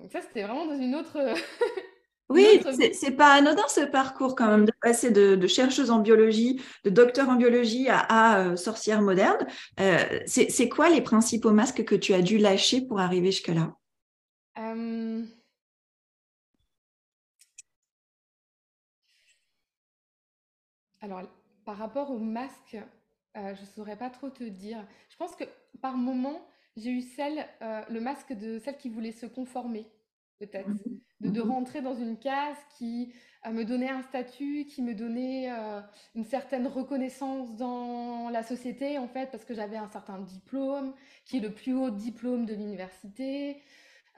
donc 0.00 0.12
ça, 0.12 0.20
c'était 0.20 0.42
vraiment 0.42 0.66
dans 0.66 0.78
une 0.78 0.94
autre, 0.94 1.18
Oui, 2.30 2.60
c'est 2.92 3.12
pas 3.12 3.32
anodin 3.32 3.66
ce 3.68 3.80
parcours 3.80 4.36
quand 4.36 4.48
même 4.48 4.66
de 4.66 4.72
passer 4.82 5.10
de, 5.10 5.46
chercheuse 5.46 5.90
en 5.90 6.00
biologie, 6.00 6.60
de 6.84 6.90
docteur 6.90 7.30
en 7.30 7.36
biologie 7.36 7.88
à, 7.88 8.40
euh, 8.40 8.56
sorcière 8.56 9.00
moderne. 9.00 9.46
Euh, 9.80 10.20
c'est 10.26 10.68
quoi 10.68 10.90
les 10.90 11.00
principaux 11.00 11.52
masques 11.52 11.84
que 11.84 11.94
tu 11.94 12.12
as 12.12 12.20
dû 12.20 12.36
lâcher 12.36 12.82
pour 12.82 13.00
arriver 13.00 13.30
jusque-là? 13.32 13.74
Alors, 21.00 21.22
par 21.64 21.78
rapport 21.78 22.10
aux 22.10 22.18
masques, 22.18 22.76
euh, 23.36 23.54
je 23.54 23.60
ne 23.60 23.66
saurais 23.66 23.96
pas 23.96 24.10
trop 24.10 24.28
te 24.28 24.44
dire. 24.44 24.84
Je 25.08 25.16
pense 25.16 25.34
que 25.36 25.44
par 25.80 25.96
moment, 25.96 26.46
j'ai 26.78 26.90
eu 26.90 27.00
celle, 27.00 27.46
le 27.60 28.00
masque 28.00 28.32
de 28.32 28.58
celle 28.58 28.76
qui 28.76 28.88
voulait 28.88 29.12
se 29.12 29.26
conformer 29.26 29.86
peut-être, 30.38 30.68
mmh 30.68 31.00
de, 31.20 31.42
mmh 31.42 31.50
rentrer 31.50 31.82
dans 31.82 31.96
une 31.96 32.16
case 32.16 32.56
qui 32.78 33.12
euh, 33.44 33.50
me 33.50 33.64
donnait 33.64 33.88
un 33.88 34.02
statut, 34.02 34.66
qui 34.66 34.82
me 34.82 34.94
donnait 34.94 35.50
euh, 35.50 35.80
une 36.14 36.24
certaine 36.24 36.68
reconnaissance 36.68 37.56
dans 37.56 38.30
la 38.30 38.44
société, 38.44 38.98
en 38.98 39.08
fait, 39.08 39.30
parce 39.32 39.44
que 39.44 39.52
j'avais 39.52 39.76
un 39.76 39.88
certain 39.88 40.20
diplôme, 40.20 40.94
qui 41.24 41.38
est 41.38 41.40
le 41.40 41.50
plus 41.52 41.74
haut 41.74 41.90
diplôme 41.90 42.46
de 42.46 42.54
l'université, 42.54 43.60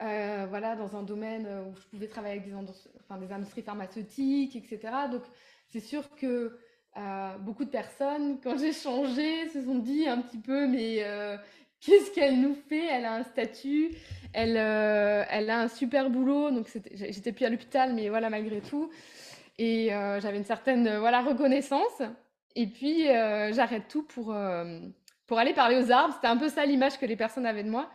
euh, 0.01 0.45
voilà, 0.47 0.75
dans 0.75 0.95
un 0.95 1.01
domaine 1.01 1.47
où 1.47 1.75
je 1.75 1.87
pouvais 1.87 2.07
travailler 2.07 2.39
avec 2.39 2.47
des, 2.47 2.55
enfin, 2.99 3.17
des 3.17 3.31
industries 3.31 3.63
pharmaceutiques, 3.63 4.55
etc. 4.55 4.93
Donc, 5.09 5.23
c'est 5.69 5.79
sûr 5.79 6.13
que 6.15 6.55
beaucoup 7.39 7.63
de 7.65 7.69
personnes, 7.69 8.39
quand 8.41 8.57
j'ai 8.57 8.73
changé, 8.73 9.47
se 9.49 9.63
sont 9.63 9.79
dit 9.79 10.07
un 10.07 10.21
petit 10.21 10.39
peu, 10.39 10.67
mais 10.67 11.03
qu'est-ce 11.81 12.11
qu'elle 12.11 12.39
nous 12.39 12.55
fait? 12.69 12.85
Elle 12.85 13.05
a 13.05 13.15
un 13.15 13.23
statut, 13.23 13.91
elle, 14.33 14.55
euh, 14.57 15.23
elle 15.29 15.49
a 15.49 15.59
un 15.59 15.67
super 15.67 16.09
boulot, 16.09 16.51
donc 16.51 16.67
j'étais 16.93 17.31
plus 17.31 17.45
à 17.45 17.49
l'hôpital, 17.49 17.93
mais 17.93 18.09
voilà, 18.09 18.29
malgré 18.29 18.61
tout. 18.61 18.89
Et 19.57 19.93
euh, 19.93 20.19
j'avais 20.21 20.37
une 20.37 20.45
certaine 20.45 20.87
euh, 20.87 20.99
voilà, 20.99 21.21
reconnaissance. 21.21 22.01
Et 22.55 22.67
puis, 22.67 23.05
j'arrête 23.05 23.87
tout 23.87 24.03
pour, 24.03 24.35
pour 25.25 25.39
aller 25.39 25.53
parler 25.53 25.81
aux 25.81 25.89
arbres. 25.89 26.13
C'était 26.13 26.27
un 26.27 26.35
peu 26.35 26.49
ça 26.49 26.65
l'image 26.65 26.99
que 26.99 27.05
les 27.05 27.15
personnes 27.15 27.45
avaient 27.45 27.63
de 27.63 27.69
moi. 27.69 27.89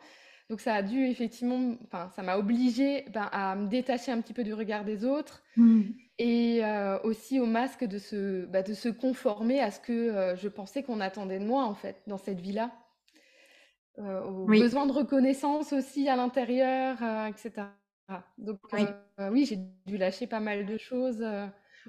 Donc, 0.48 0.60
ça 0.60 0.76
a 0.76 0.82
dû 0.82 1.04
effectivement, 1.08 1.76
enfin, 1.84 2.08
ça 2.16 2.22
m'a 2.22 2.38
obligée 2.38 3.04
ben, 3.12 3.28
à 3.32 3.54
me 3.54 3.68
détacher 3.68 4.12
un 4.12 4.20
petit 4.22 4.32
peu 4.32 4.44
du 4.44 4.54
regard 4.54 4.86
des 4.86 5.04
autres. 5.04 5.42
Mmh. 5.58 5.82
Et 6.18 6.62
aussi 7.04 7.38
au 7.38 7.44
masque 7.44 7.84
de 7.84 7.98
se, 7.98 8.46
bah, 8.46 8.62
de 8.62 8.72
se 8.72 8.88
conformer 8.88 9.60
à 9.60 9.70
ce 9.70 9.78
que 9.78 10.34
je 10.38 10.48
pensais 10.48 10.82
qu'on 10.82 11.00
attendait 11.00 11.38
de 11.38 11.44
moi, 11.44 11.64
en 11.64 11.74
fait, 11.74 12.00
dans 12.06 12.16
cette 12.16 12.40
vie-là. 12.40 12.70
Euh, 13.98 14.22
aux 14.24 14.44
besoins 14.44 14.84
de 14.84 14.92
reconnaissance 14.92 15.72
aussi 15.72 16.08
à 16.08 16.16
l'intérieur, 16.16 16.98
euh, 17.02 17.26
etc. 17.26 17.68
Donc 18.36 18.58
oui, 18.72 18.84
euh, 19.18 19.30
oui 19.30 19.46
j'ai 19.46 19.58
dû 19.86 19.96
lâcher 19.96 20.26
pas 20.26 20.38
mal 20.38 20.66
de 20.66 20.76
choses 20.76 21.24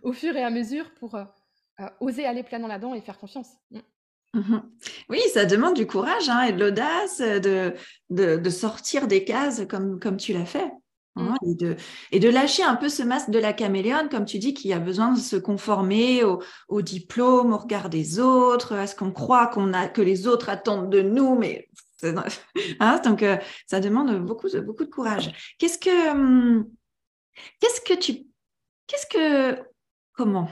au 0.04 0.14
fur 0.14 0.36
et 0.36 0.44
à 0.44 0.50
mesure 0.50 0.90
pour 0.96 1.20
oser 2.00 2.26
aller 2.26 2.44
pleinement 2.44 2.70
là-dedans 2.70 2.94
et 2.94 3.02
faire 3.02 3.18
confiance. 3.18 3.50
Mm. 3.72 3.80
Mmh 4.34 4.58
oui, 5.10 5.20
ça 5.34 5.46
demande 5.46 5.74
du 5.74 5.88
courage 5.88 6.30
hein, 6.30 6.44
et 6.44 6.54
de 6.54 6.60
l'audace 6.60 7.20
de, 7.20 7.74
de, 8.10 8.50
sortir 8.50 9.08
des 9.08 9.24
cases 9.24 9.66
comme, 9.68 10.00
comme 10.00 10.18
tu 10.18 10.34
l'as 10.34 10.46
fait. 10.46 10.70
Hein, 11.16 11.36
mmh. 11.42 11.50
et, 11.50 11.56
de, 11.56 11.76
et, 12.12 12.20
de, 12.20 12.30
lâcher 12.30 12.62
un 12.62 12.76
peu 12.76 12.90
ce 12.90 13.04
masque 13.04 13.32
de 13.32 13.40
la 13.40 13.54
caméléone, 13.54 14.10
comme 14.10 14.26
tu 14.26 14.38
dis, 14.38 14.54
qui 14.54 14.74
a 14.74 14.80
besoin 14.80 15.14
de 15.14 15.20
se 15.20 15.38
conformer 15.38 16.24
au, 16.24 16.44
au 16.68 16.82
diplôme, 16.82 17.54
au 17.54 17.58
regard 17.58 17.90
des 17.90 18.20
autres, 18.20 18.74
à 18.74 18.86
ce 18.86 18.96
qu'on 18.96 19.12
croit 19.12 19.48
qu'on 19.48 19.74
a, 19.74 19.88
que 19.88 20.02
les 20.02 20.28
autres 20.28 20.50
attendent 20.50 20.92
de 20.92 21.02
nous, 21.02 21.36
mais 21.36 21.70
Hein, 22.04 23.00
donc, 23.04 23.24
euh, 23.24 23.38
ça 23.66 23.80
demande 23.80 24.26
beaucoup, 24.26 24.50
de 24.50 24.90
courage. 24.90 25.32
Qu'est-ce 25.58 25.78
que, 25.80 26.12
hum, 26.12 26.70
qu'est-ce 27.60 27.82
que 27.82 27.94
tu, 27.94 28.26
qu'est-ce 28.88 29.08
que, 29.08 29.62
comment? 30.14 30.50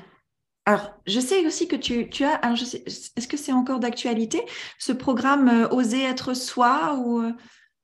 Alors, 0.66 0.96
je 1.06 1.20
sais 1.20 1.46
aussi 1.46 1.68
que 1.68 1.75
tu, 1.75 2.10
tu 2.10 2.24
as, 2.24 2.42
est-ce 2.52 3.28
que 3.28 3.38
c'est 3.38 3.54
encore 3.54 3.80
d'actualité 3.80 4.44
ce 4.80 4.92
programme 4.92 5.48
euh, 5.48 5.70
Oser 5.70 6.04
être 6.04 6.34
soi 6.34 6.96
ou 6.96 7.22
euh, 7.22 7.34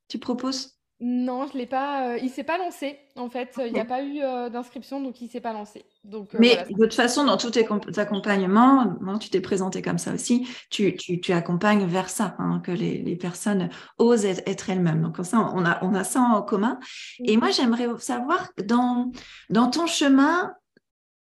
tu 0.08 0.18
proposes 0.18 0.81
non, 1.04 1.48
je 1.52 1.58
l'ai 1.58 1.66
pas. 1.66 2.18
il 2.18 2.30
s'est 2.30 2.44
pas 2.44 2.60
lancé 2.60 3.00
en 3.16 3.28
fait. 3.28 3.60
Il 3.66 3.74
n'y 3.74 3.80
a 3.80 3.86
pas 3.86 4.04
eu 4.04 4.20
d'inscription, 4.52 5.02
donc 5.02 5.20
il 5.20 5.30
s'est 5.30 5.42
pas 5.42 5.52
lancé. 5.52 5.84
Donc, 6.04 6.36
Mais 6.38 6.64
de 6.70 6.84
toute 6.84 6.94
façon, 6.94 7.24
dans 7.26 7.38
tous 7.38 7.50
tes 7.50 7.68
accompagnements, 7.98 8.96
tu 9.20 9.32
t'es 9.32 9.42
présenté 9.42 9.82
comme 9.82 9.98
ça 9.98 10.14
aussi. 10.14 10.48
Tu, 10.70 10.96
tu, 10.96 11.20
tu 11.20 11.34
accompagnes 11.34 11.86
vers 11.86 12.10
ça, 12.10 12.36
hein, 12.38 12.62
que 12.64 12.72
les, 12.72 13.00
les, 13.00 13.16
personnes 13.16 13.70
osent 13.98 14.26
être, 14.26 14.70
elles-mêmes. 14.70 15.02
Donc 15.02 15.18
ça, 15.26 15.52
on 15.56 15.66
a, 15.66 15.84
on 15.84 15.96
a 15.96 16.04
ça 16.04 16.22
en 16.22 16.44
commun. 16.44 16.80
Et 17.26 17.36
moi, 17.36 17.50
j'aimerais 17.50 17.88
savoir 17.98 18.50
dans 18.64 19.12
dans 19.50 19.72
ton 19.72 19.88
chemin 19.88 20.54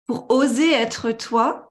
pour 0.07 0.31
oser 0.31 0.73
être 0.73 1.13
toi. 1.13 1.71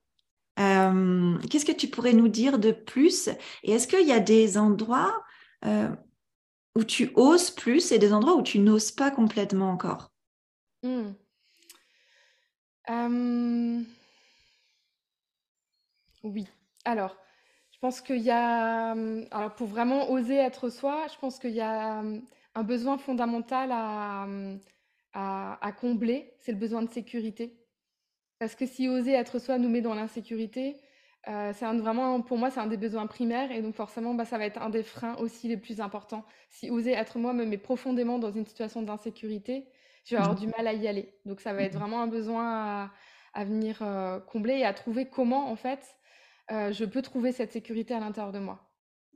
Qu'est-ce 0.58 1.66
que 1.66 1.72
tu 1.72 1.88
pourrais 1.88 2.14
nous 2.14 2.28
dire 2.28 2.60
de 2.60 2.72
plus? 2.72 3.30
Et 3.64 3.72
est-ce 3.72 3.88
qu'il 3.88 4.08
y 4.08 4.14
a 4.14 4.20
des 4.20 4.60
endroits 4.60 5.24
où 6.76 6.84
tu 6.84 7.12
oses 7.16 7.52
plus 7.52 7.92
et 7.92 8.00
des 8.00 8.14
endroits 8.14 8.36
où 8.36 8.44
tu 8.44 8.60
n'oses 8.60 8.92
pas 8.92 9.12
complètement 9.12 9.72
encore 9.72 10.12
mmh. 10.84 11.12
Oui. 16.24 16.48
Alors, 16.86 17.18
je 17.72 17.78
pense 17.80 18.02
qu'il 18.02 18.22
y 18.22 18.32
a, 18.32 18.92
alors 19.32 19.56
pour 19.56 19.68
vraiment 19.68 20.10
oser 20.12 20.36
être 20.36 20.70
soi, 20.70 21.06
je 21.12 21.18
pense 21.20 21.40
qu'il 21.40 21.52
y 21.52 21.62
a 21.62 22.04
un 22.56 22.64
besoin 22.64 22.98
fondamental 22.98 23.72
à, 23.72 24.28
à 25.14 25.72
combler, 25.72 26.34
c'est 26.40 26.52
le 26.52 26.58
besoin 26.58 26.82
de 26.82 26.90
sécurité. 26.90 27.58
Parce 28.40 28.56
que 28.56 28.66
si 28.66 28.90
oser 28.90 29.14
être 29.14 29.40
soi 29.40 29.58
nous 29.58 29.70
met 29.70 29.82
dans 29.82 29.96
l'insécurité, 29.96 30.76
euh, 31.28 31.54
c'est 31.56 31.66
vraiment, 31.66 32.22
pour 32.22 32.38
moi, 32.38 32.52
c'est 32.52 32.60
un 32.60 32.68
des 32.68 32.78
besoins 32.78 33.08
primaires 33.08 33.52
et 33.52 33.62
donc 33.62 33.74
forcément, 33.74 34.14
bah, 34.14 34.26
ça 34.26 34.38
va 34.38 34.46
être 34.46 34.62
un 34.62 34.70
des 34.70 34.84
freins 34.84 35.16
aussi 35.16 35.48
les 35.48 35.58
plus 35.58 35.82
importants. 35.82 36.24
Si 36.50 36.70
oser 36.70 36.92
être 36.92 37.18
moi 37.18 37.34
me 37.34 37.46
met 37.46 37.58
profondément 37.58 38.20
dans 38.20 38.32
une 38.32 38.46
situation 38.46 38.84
d'insécurité, 38.84 39.66
je 40.06 40.16
vais 40.16 40.22
avoir 40.22 40.36
du 40.36 40.48
mal 40.48 40.68
à 40.68 40.74
y 40.74 40.88
aller. 40.88 41.18
Donc 41.26 41.42
ça 41.42 41.54
va 41.54 41.64
être 41.64 41.74
vraiment 41.74 42.02
un 42.02 42.08
besoin 42.08 42.92
à, 43.34 43.44
venir 43.44 43.80
euh, 43.82 44.20
combler 44.20 44.58
et 44.58 44.66
à 44.66 44.74
trouver 44.74 45.10
comment, 45.10 45.50
en 45.50 45.56
fait, 45.56 45.98
euh, 46.52 46.72
je 46.72 46.86
peux 46.86 47.02
trouver 47.02 47.32
cette 47.32 47.52
sécurité 47.52 47.96
à 47.96 48.00
l'intérieur 48.00 48.32
de 48.32 48.40
moi. 48.40 48.70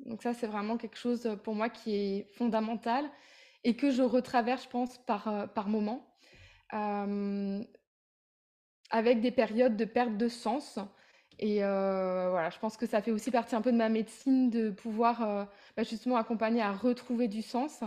Donc 0.06 0.24
ça, 0.24 0.34
c'est 0.34 0.48
vraiment 0.48 0.78
quelque 0.78 0.98
chose 0.98 1.38
pour 1.44 1.54
moi 1.54 1.70
qui 1.70 1.96
est 1.96 2.28
fondamental 2.36 3.06
et 3.64 3.76
que 3.76 3.92
je 3.92 4.02
retraverse, 4.02 4.64
je 4.64 4.70
pense, 4.70 4.98
par, 5.06 5.54
par 5.54 5.68
moment. 5.68 6.08
avec 8.90 9.22
des 9.22 9.32
périodes 9.32 9.78
de 9.78 9.86
perte 9.86 10.18
de 10.18 10.28
sens. 10.28 10.80
Et 11.40 11.60
voilà, 11.60 12.50
je 12.50 12.60
pense 12.60 12.76
que 12.78 12.86
ça 12.86 13.02
fait 13.02 13.12
aussi 13.12 13.32
partie 13.32 13.56
un 13.56 13.62
peu 13.62 13.72
de 13.72 13.78
ma 13.78 13.90
médecine 13.90 14.50
de 14.50 14.70
pouvoir 14.70 15.48
bah, 15.78 15.84
justement 15.84 16.18
accompagner 16.18 16.62
à 16.62 16.72
retrouver 16.72 17.28
du 17.28 17.42
sens. 17.42 17.82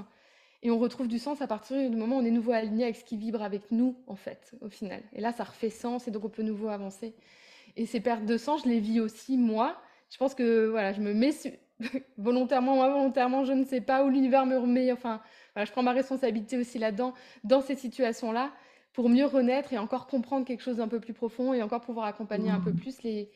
Et 0.63 0.71
on 0.71 0.79
retrouve 0.79 1.09
du 1.09 1.19
sens 1.19 1.43
à 1.43 1.47
partir 1.47 1.91
du 1.91 1.97
moment 1.97 2.17
où 2.17 2.21
on 2.21 2.25
est 2.25 2.31
nouveau 2.31 2.53
aligné 2.53 2.85
avec 2.85 2.97
ce 2.97 3.05
qui 3.05 3.17
vibre 3.17 3.43
avec 3.43 3.73
nous, 3.73 3.97
en 4.07 4.15
fait, 4.15 4.53
au 4.61 4.69
final. 4.69 5.03
Et 5.13 5.21
là, 5.21 5.33
ça 5.33 5.43
refait 5.43 5.71
sens 5.71 6.07
et 6.07 6.13
donc 6.13 6.25
on 6.25 6.29
peut 6.29 6.43
nouveau 6.43 6.69
avancer. 6.69 7.15
Et 7.77 7.85
ces 7.85 8.01
pertes 8.01 8.25
de 8.25 8.37
sens, 8.37 8.63
je 8.65 8.69
les 8.69 8.79
vis 8.79 9.01
aussi 9.01 9.37
moi. 9.37 9.77
Je 10.09 10.19
pense 10.19 10.35
que 10.35 10.69
voilà, 10.69 10.93
je 10.93 11.01
me 11.01 11.15
mets 11.15 11.33
volontairement 12.17 12.79
ou 12.79 12.83
involontairement, 12.83 13.45
je 13.45 13.53
ne 13.53 13.65
sais 13.65 13.81
pas, 13.81 14.05
où 14.05 14.09
l'univers 14.09 14.47
me 14.47 14.57
remet. 14.57 14.93
Enfin, 14.93 15.21
je 15.57 15.71
prends 15.73 15.83
ma 15.83 15.93
responsabilité 15.93 16.57
aussi 16.57 16.79
là-dedans, 16.79 17.13
dans 17.43 17.61
ces 17.61 17.75
situations-là, 17.75 18.53
pour 18.93 19.09
mieux 19.09 19.27
renaître 19.27 19.73
et 19.73 19.79
encore 19.79 20.07
comprendre 20.07 20.47
quelque 20.47 20.63
chose 20.63 20.77
d'un 20.77 20.89
peu 20.89 21.01
plus 21.01 21.15
profond 21.15 21.55
et 21.55 21.63
encore 21.63 21.81
pouvoir 21.81 22.07
accompagner 22.07 22.51
un 22.51 22.61
peu 22.61 22.71
mmh. 22.71 22.77
plus 22.77 23.03
les, 23.03 23.31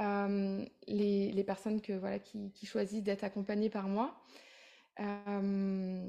euh, 0.00 0.64
les, 0.86 1.30
les, 1.32 1.44
personnes 1.44 1.80
que, 1.80 1.92
voilà, 1.92 2.18
qui, 2.18 2.50
qui 2.52 2.66
choisissent 2.66 3.02
d'être 3.02 3.24
accompagnées 3.24 3.70
par 3.70 3.86
moi. 3.86 4.14
Euh, 5.00 6.08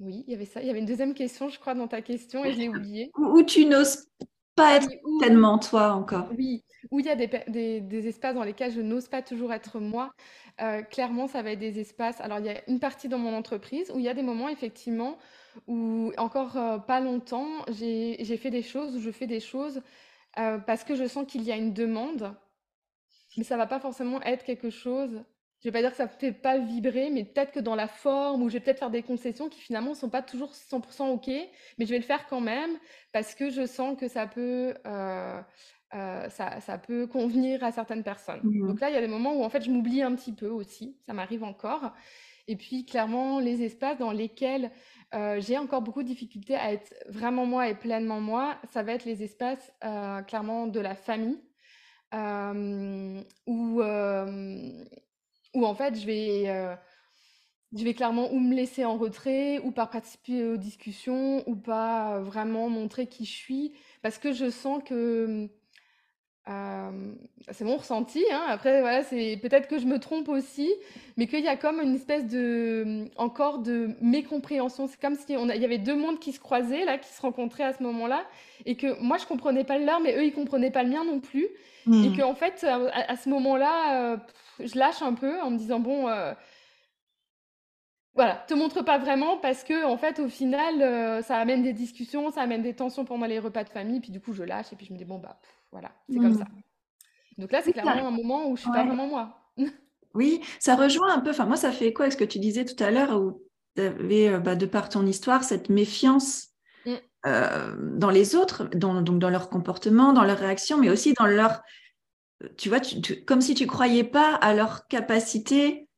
oui, 0.00 0.24
il 0.26 0.32
y 0.32 0.34
avait 0.34 0.44
ça. 0.44 0.60
Il 0.60 0.66
y 0.66 0.70
avait 0.70 0.80
une 0.80 0.86
deuxième 0.86 1.14
question, 1.14 1.48
je 1.48 1.58
crois, 1.58 1.74
dans 1.74 1.88
ta 1.88 2.02
question 2.02 2.44
et 2.44 2.52
je 2.52 2.58
l'ai 2.58 2.68
oubliée. 2.68 3.10
Où 3.16 3.42
tu 3.42 3.66
n'oses 3.66 4.08
pas 4.54 4.76
être 4.76 4.88
pleinement 5.20 5.58
toi 5.58 5.92
encore. 5.92 6.28
Oui, 6.36 6.64
où 6.90 7.00
il 7.00 7.06
y 7.06 7.10
a 7.10 7.16
des, 7.16 7.30
des, 7.48 7.80
des 7.80 8.08
espaces 8.08 8.34
dans 8.34 8.42
lesquels 8.44 8.72
je 8.72 8.80
n'ose 8.80 9.08
pas 9.08 9.22
toujours 9.22 9.52
être 9.52 9.78
moi. 9.78 10.12
Euh, 10.60 10.82
clairement, 10.82 11.28
ça 11.28 11.42
va 11.42 11.52
être 11.52 11.58
des 11.58 11.78
espaces. 11.78 12.20
Alors, 12.20 12.38
il 12.38 12.46
y 12.46 12.50
a 12.50 12.60
une 12.68 12.80
partie 12.80 13.08
dans 13.08 13.18
mon 13.18 13.34
entreprise 13.34 13.90
où 13.94 13.98
il 13.98 14.04
y 14.04 14.08
a 14.08 14.14
des 14.14 14.22
moments, 14.22 14.48
effectivement, 14.48 15.16
où 15.66 16.12
encore 16.16 16.56
euh, 16.56 16.78
pas 16.78 17.00
longtemps, 17.00 17.48
j'ai 17.68 18.36
fait 18.36 18.50
des 18.50 18.62
choses, 18.62 18.96
où 18.96 19.00
je 19.00 19.10
fais 19.10 19.26
des 19.26 19.40
choses 19.40 19.82
euh, 20.38 20.58
parce 20.58 20.84
que 20.84 20.94
je 20.94 21.06
sens 21.06 21.26
qu'il 21.26 21.42
y 21.42 21.52
a 21.52 21.56
une 21.56 21.72
demande, 21.72 22.34
mais 23.36 23.44
ça 23.44 23.56
va 23.56 23.66
pas 23.66 23.80
forcément 23.80 24.20
être 24.22 24.44
quelque 24.44 24.70
chose 24.70 25.22
je 25.62 25.68
vais 25.68 25.72
pas 25.72 25.80
dire 25.80 25.90
que 25.92 25.96
ça 25.96 26.04
ne 26.04 26.08
fait 26.08 26.32
pas 26.32 26.58
vibrer, 26.58 27.08
mais 27.10 27.24
peut-être 27.24 27.52
que 27.52 27.60
dans 27.60 27.76
la 27.76 27.86
forme, 27.86 28.42
ou 28.42 28.48
je 28.48 28.54
vais 28.54 28.60
peut-être 28.60 28.80
faire 28.80 28.90
des 28.90 29.02
concessions 29.02 29.48
qui 29.48 29.60
finalement 29.60 29.90
ne 29.90 29.94
sont 29.94 30.08
pas 30.08 30.20
toujours 30.20 30.52
100% 30.52 31.08
OK, 31.10 31.28
mais 31.28 31.86
je 31.86 31.90
vais 31.90 31.98
le 31.98 32.04
faire 32.04 32.26
quand 32.26 32.40
même 32.40 32.72
parce 33.12 33.36
que 33.36 33.48
je 33.48 33.64
sens 33.64 33.96
que 33.96 34.08
ça 34.08 34.26
peut, 34.26 34.74
euh, 34.86 35.40
euh, 35.94 36.28
ça, 36.30 36.60
ça, 36.60 36.78
peut 36.78 37.06
convenir 37.06 37.62
à 37.62 37.70
certaines 37.70 38.02
personnes. 38.02 38.40
Mmh 38.42 38.66
Donc 38.66 38.80
là, 38.80 38.90
il 38.90 38.94
y 38.94 38.96
a 38.96 39.00
des 39.00 39.06
moments 39.06 39.34
où 39.34 39.44
en 39.44 39.50
fait 39.50 39.62
je 39.62 39.70
m'oublie 39.70 40.02
un 40.02 40.16
petit 40.16 40.32
peu 40.32 40.48
aussi, 40.48 40.96
ça 41.06 41.12
m'arrive 41.12 41.44
encore. 41.44 41.92
Et 42.48 42.56
puis 42.56 42.84
clairement, 42.84 43.40
les 43.40 43.62
espaces 43.62 43.98
dans 43.98 44.12
lesquels 44.12 44.70
euh, 45.14 45.40
j'ai 45.40 45.58
encore 45.58 45.82
beaucoup 45.82 46.02
de 46.02 46.08
difficultés 46.08 46.54
à 46.54 46.72
être 46.72 46.94
vraiment 47.08 47.46
moi 47.46 47.68
et 47.68 47.74
pleinement 47.74 48.20
moi, 48.20 48.56
ça 48.72 48.82
va 48.82 48.92
être 48.92 49.04
les 49.04 49.22
espaces 49.22 49.72
clairement 50.26 50.66
de 50.66 50.80
la 50.80 50.94
famille. 50.94 51.40
où 53.46 53.82
où 55.54 55.66
en 55.66 55.74
fait 55.74 55.98
je 55.98 56.06
vais, 56.06 56.48
euh, 56.48 56.74
je 57.76 57.84
vais 57.84 57.94
clairement 57.94 58.32
ou 58.32 58.38
me 58.38 58.54
laisser 58.54 58.84
en 58.84 58.96
retrait, 58.96 59.58
ou 59.60 59.70
pas 59.70 59.86
participer 59.86 60.44
aux 60.44 60.56
discussions, 60.56 61.48
ou 61.48 61.56
pas 61.56 62.20
vraiment 62.20 62.68
montrer 62.68 63.06
qui 63.06 63.24
je 63.24 63.32
suis, 63.32 63.72
parce 64.02 64.18
que 64.18 64.32
je 64.32 64.50
sens 64.50 64.82
que 64.84 65.48
euh, 66.48 66.90
c'est 67.52 67.64
mon 67.64 67.76
ressenti. 67.76 68.24
Hein. 68.32 68.42
Après, 68.48 68.80
voilà, 68.80 69.04
c'est 69.04 69.38
peut-être 69.40 69.68
que 69.68 69.78
je 69.78 69.86
me 69.86 69.98
trompe 70.00 70.28
aussi, 70.28 70.72
mais 71.16 71.28
qu'il 71.28 71.44
y 71.44 71.48
a 71.48 71.56
comme 71.56 71.80
une 71.80 71.94
espèce 71.94 72.26
de 72.26 73.08
encore 73.16 73.60
de 73.60 73.90
mécompréhension. 74.00 74.88
C'est 74.88 75.00
comme 75.00 75.14
si 75.14 75.36
on 75.36 75.48
il 75.48 75.60
y 75.60 75.64
avait 75.64 75.78
deux 75.78 75.94
mondes 75.94 76.18
qui 76.18 76.32
se 76.32 76.40
croisaient 76.40 76.84
là, 76.84 76.98
qui 76.98 77.12
se 77.12 77.22
rencontraient 77.22 77.64
à 77.64 77.72
ce 77.72 77.82
moment-là, 77.84 78.24
et 78.66 78.76
que 78.76 79.00
moi 79.00 79.18
je 79.18 79.26
comprenais 79.26 79.62
pas 79.62 79.78
le 79.78 79.84
leur, 79.84 80.00
mais 80.00 80.16
eux 80.16 80.24
ils 80.24 80.32
comprenaient 80.32 80.72
pas 80.72 80.82
le 80.82 80.90
mien 80.90 81.04
non 81.04 81.20
plus, 81.20 81.44
et 81.86 81.90
mmh. 81.90 82.16
que 82.16 82.22
en 82.22 82.34
fait 82.34 82.64
à, 82.64 83.16
ce 83.16 83.28
moment-là, 83.28 84.12
euh, 84.12 84.16
je 84.58 84.76
lâche 84.76 85.02
un 85.02 85.14
peu 85.14 85.40
en 85.42 85.50
me 85.50 85.58
disant 85.58 85.78
bon. 85.78 86.08
Euh, 86.08 86.32
voilà, 88.14 88.34
te 88.46 88.52
montre 88.52 88.82
pas 88.82 88.98
vraiment 88.98 89.38
parce 89.38 89.64
que 89.64 89.86
en 89.86 89.96
fait 89.96 90.18
au 90.18 90.28
final 90.28 91.22
ça 91.22 91.36
amène 91.38 91.62
des 91.62 91.72
discussions, 91.72 92.30
ça 92.30 92.42
amène 92.42 92.60
des 92.60 92.74
tensions 92.74 93.06
pendant 93.06 93.24
les 93.24 93.38
repas 93.38 93.64
de 93.64 93.70
famille, 93.70 94.00
puis 94.00 94.10
du 94.10 94.20
coup 94.20 94.34
je 94.34 94.42
lâche 94.42 94.70
et 94.70 94.76
puis 94.76 94.84
je 94.84 94.92
me 94.92 94.98
dis 94.98 95.06
bon 95.06 95.18
bah 95.18 95.38
voilà, 95.72 95.90
c'est 96.08 96.18
comme 96.18 96.36
ça. 96.36 96.44
Donc 97.38 97.50
là, 97.50 97.62
c'est 97.64 97.72
clairement 97.72 98.08
un 98.08 98.10
moment 98.10 98.48
où 98.48 98.56
je 98.56 98.62
suis 98.62 98.70
pas 98.70 98.84
vraiment 98.84 99.06
moi. 99.08 99.50
oui, 100.14 100.40
ça 100.60 100.76
rejoint 100.76 101.12
un 101.12 101.20
peu. 101.20 101.30
Enfin, 101.30 101.46
moi, 101.46 101.56
ça 101.56 101.72
fait 101.72 101.92
quoi 101.92 102.04
avec 102.04 102.12
ce 102.12 102.18
que 102.18 102.24
tu 102.24 102.38
disais 102.38 102.64
tout 102.64 102.80
à 102.82 102.90
l'heure 102.90 103.20
où 103.20 103.42
tu 103.74 103.82
avais, 103.82 104.28
euh, 104.28 104.38
bah, 104.38 104.54
de 104.54 104.66
par 104.66 104.90
ton 104.90 105.06
histoire, 105.06 105.42
cette 105.42 105.70
méfiance 105.70 106.48
mmh. 106.84 106.90
euh, 107.26 107.76
dans 107.96 108.10
les 108.10 108.36
autres, 108.36 108.64
dans, 108.74 109.00
donc 109.00 109.18
dans 109.18 109.30
leur 109.30 109.48
comportement, 109.48 110.12
dans 110.12 110.24
leur 110.24 110.38
réaction, 110.38 110.78
mais 110.78 110.90
aussi 110.90 111.14
dans 111.14 111.26
leur. 111.26 111.62
Tu 112.58 112.68
vois, 112.68 112.80
comme 113.26 113.40
si 113.40 113.54
tu 113.54 113.66
croyais 113.66 114.04
pas 114.04 114.34
à 114.34 114.52
leur 114.52 114.86
capacité 114.88 115.88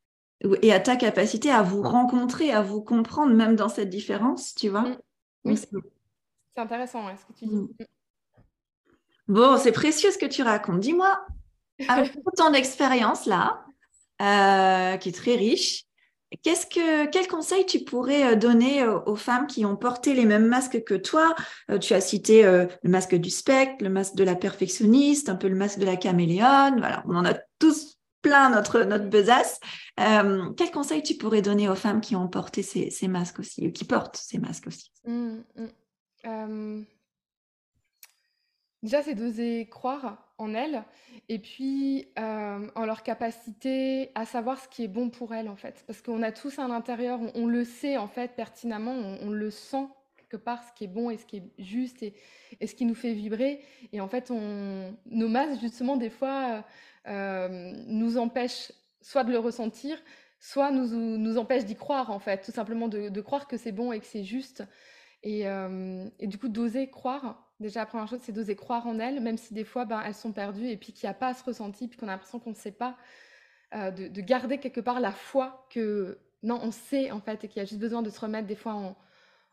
et 0.62 0.72
à 0.72 0.80
ta 0.80 0.94
capacité 0.94 1.50
à 1.50 1.62
vous 1.62 1.82
rencontrer, 1.82 2.52
à 2.52 2.60
vous 2.60 2.82
comprendre, 2.82 3.32
même 3.32 3.56
dans 3.56 3.70
cette 3.70 3.88
différence, 3.88 4.54
tu 4.54 4.68
vois? 4.68 4.82
Mmh. 4.82 4.98
Oui, 5.46 5.56
c'est 5.56 6.60
intéressant 6.60 7.04
ce 7.16 7.24
que 7.24 7.38
tu 7.38 7.46
dis. 7.46 7.86
Bon, 9.28 9.56
c'est 9.56 9.72
précieux 9.72 10.10
ce 10.10 10.18
que 10.18 10.26
tu 10.26 10.42
racontes. 10.42 10.80
Dis-moi, 10.80 11.24
avec 11.88 12.12
ton 12.36 12.52
expérience 12.52 13.26
là, 13.26 13.64
euh, 14.20 14.96
qui 14.98 15.08
est 15.08 15.12
très 15.12 15.34
riche, 15.34 15.84
qu'est-ce 16.42 16.66
que, 16.66 17.06
quel 17.06 17.26
conseil 17.26 17.64
tu 17.64 17.80
pourrais 17.84 18.32
euh, 18.32 18.36
donner 18.36 18.84
aux 18.86 19.16
femmes 19.16 19.46
qui 19.46 19.64
ont 19.64 19.76
porté 19.76 20.14
les 20.14 20.26
mêmes 20.26 20.46
masques 20.46 20.84
que 20.84 20.94
toi? 20.94 21.34
Euh, 21.70 21.78
Tu 21.78 21.94
as 21.94 22.00
cité 22.00 22.42
le 22.44 22.90
masque 22.90 23.14
du 23.14 23.30
spectre, 23.30 23.82
le 23.82 23.90
masque 23.90 24.14
de 24.14 24.24
la 24.24 24.34
perfectionniste, 24.34 25.28
un 25.28 25.36
peu 25.36 25.48
le 25.48 25.56
masque 25.56 25.78
de 25.78 25.86
la 25.86 25.96
caméléone. 25.96 26.78
Voilà, 26.78 27.02
on 27.08 27.16
en 27.16 27.24
a 27.24 27.34
tous 27.58 27.98
plein 28.20 28.50
notre, 28.50 28.82
notre 28.84 29.08
besace. 29.08 29.58
quel 29.96 30.70
conseil 30.72 31.02
tu 31.02 31.14
pourrais 31.14 31.42
donner 31.42 31.68
aux 31.68 31.74
femmes 31.74 32.00
qui 32.00 32.16
ont 32.16 32.28
porté 32.28 32.62
ces, 32.62 33.08
masques 33.08 33.38
aussi, 33.38 33.66
ou 33.66 33.72
qui 33.72 33.84
portent 33.84 34.16
ces 34.16 34.38
masques 34.38 34.66
aussi? 34.66 34.90
Mmh, 35.06 35.38
mmh. 36.26 36.84
Déjà, 38.84 39.02
c'est 39.02 39.14
d'oser 39.14 39.66
croire 39.66 40.18
en 40.36 40.52
elles 40.52 40.84
et 41.30 41.38
puis 41.38 42.06
euh, 42.18 42.68
en 42.74 42.84
leur 42.84 43.02
capacité 43.02 44.10
à 44.14 44.26
savoir 44.26 44.60
ce 44.60 44.68
qui 44.68 44.84
est 44.84 44.88
bon 44.88 45.08
pour 45.08 45.32
elles, 45.34 45.48
en 45.48 45.56
fait. 45.56 45.82
Parce 45.86 46.02
qu'on 46.02 46.22
a 46.22 46.30
tous 46.30 46.58
à 46.58 46.68
l'intérieur, 46.68 47.18
on, 47.34 47.46
le 47.46 47.64
sait, 47.64 47.96
en 47.96 48.08
fait, 48.08 48.32
pertinemment, 48.36 48.92
on, 48.92 49.30
le 49.30 49.50
sent 49.50 49.86
quelque 50.18 50.36
part, 50.36 50.62
ce 50.64 50.72
qui 50.74 50.84
est 50.84 50.88
bon 50.88 51.08
et 51.08 51.16
ce 51.16 51.24
qui 51.24 51.38
est 51.38 51.50
juste 51.58 52.02
et, 52.02 52.12
ce 52.66 52.74
qui 52.74 52.84
nous 52.84 52.94
fait 52.94 53.14
vibrer. 53.14 53.62
Et 53.94 54.02
en 54.02 54.08
fait, 54.08 54.30
on, 54.30 54.94
nos 55.06 55.28
masses, 55.28 55.58
justement, 55.62 55.96
des 55.96 56.10
fois, 56.10 56.62
euh, 57.08 57.72
nous 57.86 58.18
empêchent 58.18 58.70
soit 59.00 59.24
de 59.24 59.32
le 59.32 59.38
ressentir, 59.38 59.96
soit 60.38 60.70
nous, 60.70 61.16
nous 61.16 61.38
empêchent 61.38 61.64
d'y 61.64 61.76
croire, 61.76 62.10
en 62.10 62.18
fait. 62.18 62.44
Tout 62.44 62.52
simplement 62.52 62.88
de, 62.88 63.20
croire 63.22 63.48
que 63.48 63.56
c'est 63.56 63.72
bon 63.72 63.92
et 63.92 64.00
que 64.00 64.06
c'est 64.06 64.24
juste. 64.24 64.62
Et, 65.22 65.48
euh, 65.48 66.06
et, 66.18 66.26
du 66.26 66.36
coup, 66.36 66.48
d'oser 66.48 66.90
croire 66.90 67.43
Déjà, 67.60 67.80
la 67.80 67.86
première 67.86 68.08
chose, 68.08 68.20
c'est 68.22 68.32
d'oser 68.32 68.56
croire 68.56 68.86
en 68.86 68.98
elles, 68.98 69.20
même 69.20 69.38
si 69.38 69.54
des 69.54 69.64
fois, 69.64 69.84
ben, 69.84 70.02
elles 70.04 70.14
sont 70.14 70.32
perdues 70.32 70.68
et 70.68 70.76
puis 70.76 70.92
qu'il 70.92 71.06
n'y 71.06 71.10
a 71.10 71.14
pas 71.14 71.28
à 71.28 71.34
se 71.34 71.44
ressentir, 71.44 71.88
puis 71.88 71.96
qu'on 71.96 72.08
a 72.08 72.12
l'impression 72.12 72.40
qu'on 72.40 72.50
ne 72.50 72.56
sait 72.56 72.72
pas, 72.72 72.96
euh, 73.74 73.90
de, 73.90 74.20
garder 74.20 74.58
quelque 74.58 74.80
part 74.80 75.00
la 75.00 75.12
foi 75.12 75.66
que, 75.70 76.18
non, 76.42 76.60
on 76.62 76.72
sait 76.72 77.10
en 77.10 77.20
fait, 77.20 77.44
et 77.44 77.48
qu'il 77.48 77.58
y 77.58 77.62
a 77.62 77.64
juste 77.64 77.80
besoin 77.80 78.02
de 78.02 78.10
se 78.10 78.20
remettre 78.20 78.46
des 78.46 78.56
fois 78.56 78.96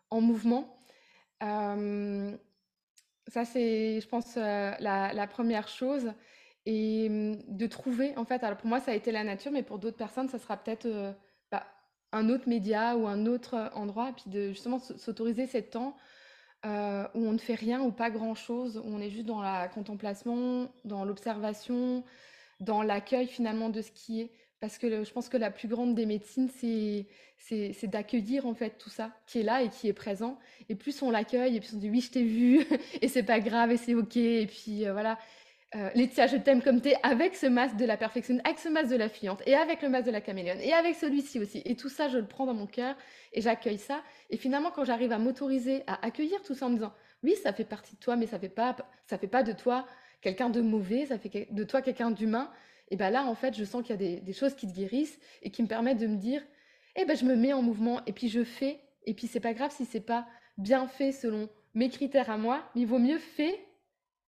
en, 0.10 0.22
mouvement. 0.22 0.78
Euh, 1.44 2.36
ça, 3.28 3.46
c'est, 3.46 4.02
je 4.02 4.08
pense, 4.08 4.36
euh, 4.38 4.72
la, 4.80 5.28
première 5.28 5.68
chose. 5.68 6.12
Et 6.66 7.08
hum, 7.10 7.38
de 7.48 7.68
trouver, 7.68 8.18
en 8.18 8.26
fait, 8.26 8.44
alors 8.44 8.58
pour 8.58 8.68
moi, 8.68 8.80
ça 8.80 8.92
a 8.92 8.96
été 8.96 9.12
la 9.12 9.24
nature, 9.24 9.52
mais 9.52 9.64
pour 9.64 9.80
d'autres 9.80 9.98
personnes, 9.98 10.30
ça 10.30 10.40
sera 10.40 10.58
peut-être 10.58 11.16
bah, 11.52 11.66
un 12.12 12.30
autre 12.30 12.50
média 12.50 12.98
ou 12.98 13.08
un 13.08 13.26
autre 13.28 13.72
endroit, 13.76 14.12
puis 14.14 14.30
de 14.30 14.50
justement 14.50 14.80
s'autoriser 14.80 15.48
ces 15.48 15.64
temps 15.64 15.96
euh, 16.65 17.08
où 17.15 17.26
on 17.26 17.32
ne 17.32 17.38
fait 17.38 17.56
rien 17.56 17.82
ou 17.82 17.91
pas 17.91 18.10
grand-chose, 18.10 18.78
où 18.84 18.88
on 18.88 19.00
est 19.00 19.10
juste 19.10 19.26
dans 19.26 19.41
la 19.41 19.67
contemplation, 19.67 20.71
dans 20.86 21.06
l'observation, 21.06 22.04
dans 22.60 22.84
l'accueil 22.84 23.28
finalement 23.28 23.69
de 23.69 23.82
ce 23.82 23.91
qui 23.91 24.21
est. 24.21 24.32
Parce 24.60 24.78
que 24.78 25.04
je 25.04 25.12
pense 25.12 25.28
que 25.28 25.38
la 25.38 25.50
plus 25.50 25.67
grande 25.67 25.95
des 25.95 26.06
médecines, 26.06 26.50
c'est 26.50 27.88
d'accueillir 27.88 28.45
en 28.45 28.54
fait 28.54 28.78
tout 28.78 28.91
ça 28.91 29.12
qui 29.26 29.39
est 29.39 29.43
là 29.43 29.63
et 29.63 29.69
qui 29.69 29.88
est 29.88 29.93
présent. 29.93 30.38
Et 30.69 30.76
plus 30.76 31.02
on 31.02 31.10
l'accueille, 31.10 31.56
et 31.56 31.60
plus 31.60 31.74
on 31.74 31.78
dit 31.80 31.89
oui, 31.89 32.02
je 32.02 32.12
t'ai 32.12 32.24
vu, 32.24 32.63
et 33.02 33.08
c'est 33.08 33.24
pas 33.24 33.39
grave, 33.39 33.71
et 33.71 33.78
c'est 33.78 33.95
ok, 33.95 34.17
et 34.17 34.45
puis 34.45 34.86
euh, 34.86 34.93
voilà. 34.93 35.17
Euh, 35.74 35.90
Laetitia, 35.96 36.28
je 36.28 36.36
t'aime 36.36 36.62
comme 36.62 36.82
t'es, 36.82 36.96
avec 37.02 37.34
ce 37.36 37.46
masque 37.46 37.78
de 37.78 37.86
la 37.86 37.96
perfection, 37.96 38.38
avec 38.44 38.60
ce 38.60 38.68
masque 38.68 38.90
de 38.90 38.98
la 38.98 39.08
fiante, 39.08 39.42
et 39.46 39.56
avec 39.56 39.82
le 39.82 39.88
masque 39.88 40.08
de 40.08 40.12
la 40.12 40.20
caméléone, 40.20 40.60
et 40.60 40.74
avec 40.74 40.96
celui-ci 40.96 41.40
aussi. 41.40 41.62
Et 41.64 41.78
tout 41.78 41.88
ça, 41.88 42.10
je 42.10 42.18
le 42.18 42.26
prends 42.26 42.46
dans 42.46 42.54
mon 42.54 42.68
cœur, 42.68 42.96
et 43.32 43.40
j'accueille 43.40 43.78
ça. 43.78 44.02
Et 44.30 44.36
finalement, 44.36 44.72
quand 44.72 44.84
j'arrive 44.84 45.14
à 45.14 45.18
m'autoriser 45.18 45.84
à 45.88 46.06
accueillir 46.06 46.42
tout 46.44 46.56
ça 46.56 46.66
en 46.66 46.72
me 46.72 46.76
disant, 46.76 46.94
oui, 47.24 47.36
ça 47.42 47.54
fait 47.54 47.64
partie 47.64 47.96
de 47.96 48.00
toi, 48.02 48.18
mais 48.18 48.28
ça 48.28 48.38
fait 48.38 48.50
pas, 48.50 48.76
ça 49.06 49.18
fait 49.18 49.28
pas 49.28 49.44
de 49.44 49.54
toi 49.54 49.86
quelqu'un 50.22 50.50
de 50.50 50.60
mauvais, 50.60 51.06
ça 51.06 51.18
fait 51.18 51.48
de 51.50 51.64
toi 51.64 51.82
quelqu'un 51.82 52.12
d'humain. 52.12 52.52
Et 52.90 52.98
ben 52.98 53.10
là, 53.10 53.24
en 53.26 53.36
fait, 53.36 53.56
je 53.56 53.64
sens 53.64 53.82
qu'il 53.82 53.92
y 53.92 54.18
a 54.18 54.20
des, 54.20 54.34
choses 54.34 54.56
qui 54.56 54.68
te 54.68 54.74
guérissent 54.74 55.20
et 55.42 55.52
qui 55.52 55.64
me 55.64 55.68
permettent 55.70 56.00
de 56.00 56.08
me 56.08 56.18
dire, 56.18 56.44
eh 56.98 57.06
ben, 57.06 57.16
je 57.16 57.24
me 57.24 57.36
mets 57.38 57.54
en 57.54 57.62
mouvement, 57.62 58.02
et 58.06 58.12
puis 58.12 58.28
je 58.28 58.44
fais. 58.44 58.82
Et 59.06 59.14
puis 59.14 59.28
c'est 59.28 59.40
pas 59.40 59.54
grave 59.54 59.72
si 59.72 59.86
c'est 59.86 60.06
pas 60.06 60.28
bien 60.58 60.88
fait 60.88 61.14
selon 61.14 61.50
mes 61.74 61.90
critères 61.90 62.30
à 62.30 62.38
moi, 62.38 62.62
mais 62.76 62.82
il 62.82 62.88
vaut 62.88 63.00
mieux 63.00 63.18
fait 63.18 63.58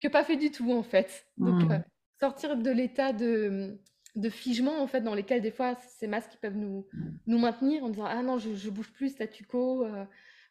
que 0.03 0.09
pas 0.09 0.25
fait 0.25 0.37
du 0.37 0.51
tout 0.51 0.73
en 0.73 0.83
fait. 0.83 1.27
Donc 1.39 1.63
Mmh. 1.63 1.85
sortir 2.21 2.57
de 2.57 2.71
l'état 2.71 3.13
de, 3.13 3.81
de 4.17 4.29
figement 4.29 4.83
en 4.83 4.87
fait 4.87 5.01
dans 5.01 5.15
lesquels 5.15 5.41
des 5.41 5.51
fois 5.51 5.77
ces 5.99 6.07
masques 6.07 6.37
peuvent 6.41 6.57
nous, 6.57 6.87
nous 7.27 7.39
maintenir 7.39 7.85
en 7.85 7.89
disant 7.89 8.07
ah 8.07 8.23
non 8.23 8.39
je, 8.39 8.55
je 8.55 8.71
bouge 8.71 8.93
plus 8.93 9.11
statu 9.11 9.45
quo 9.45 9.87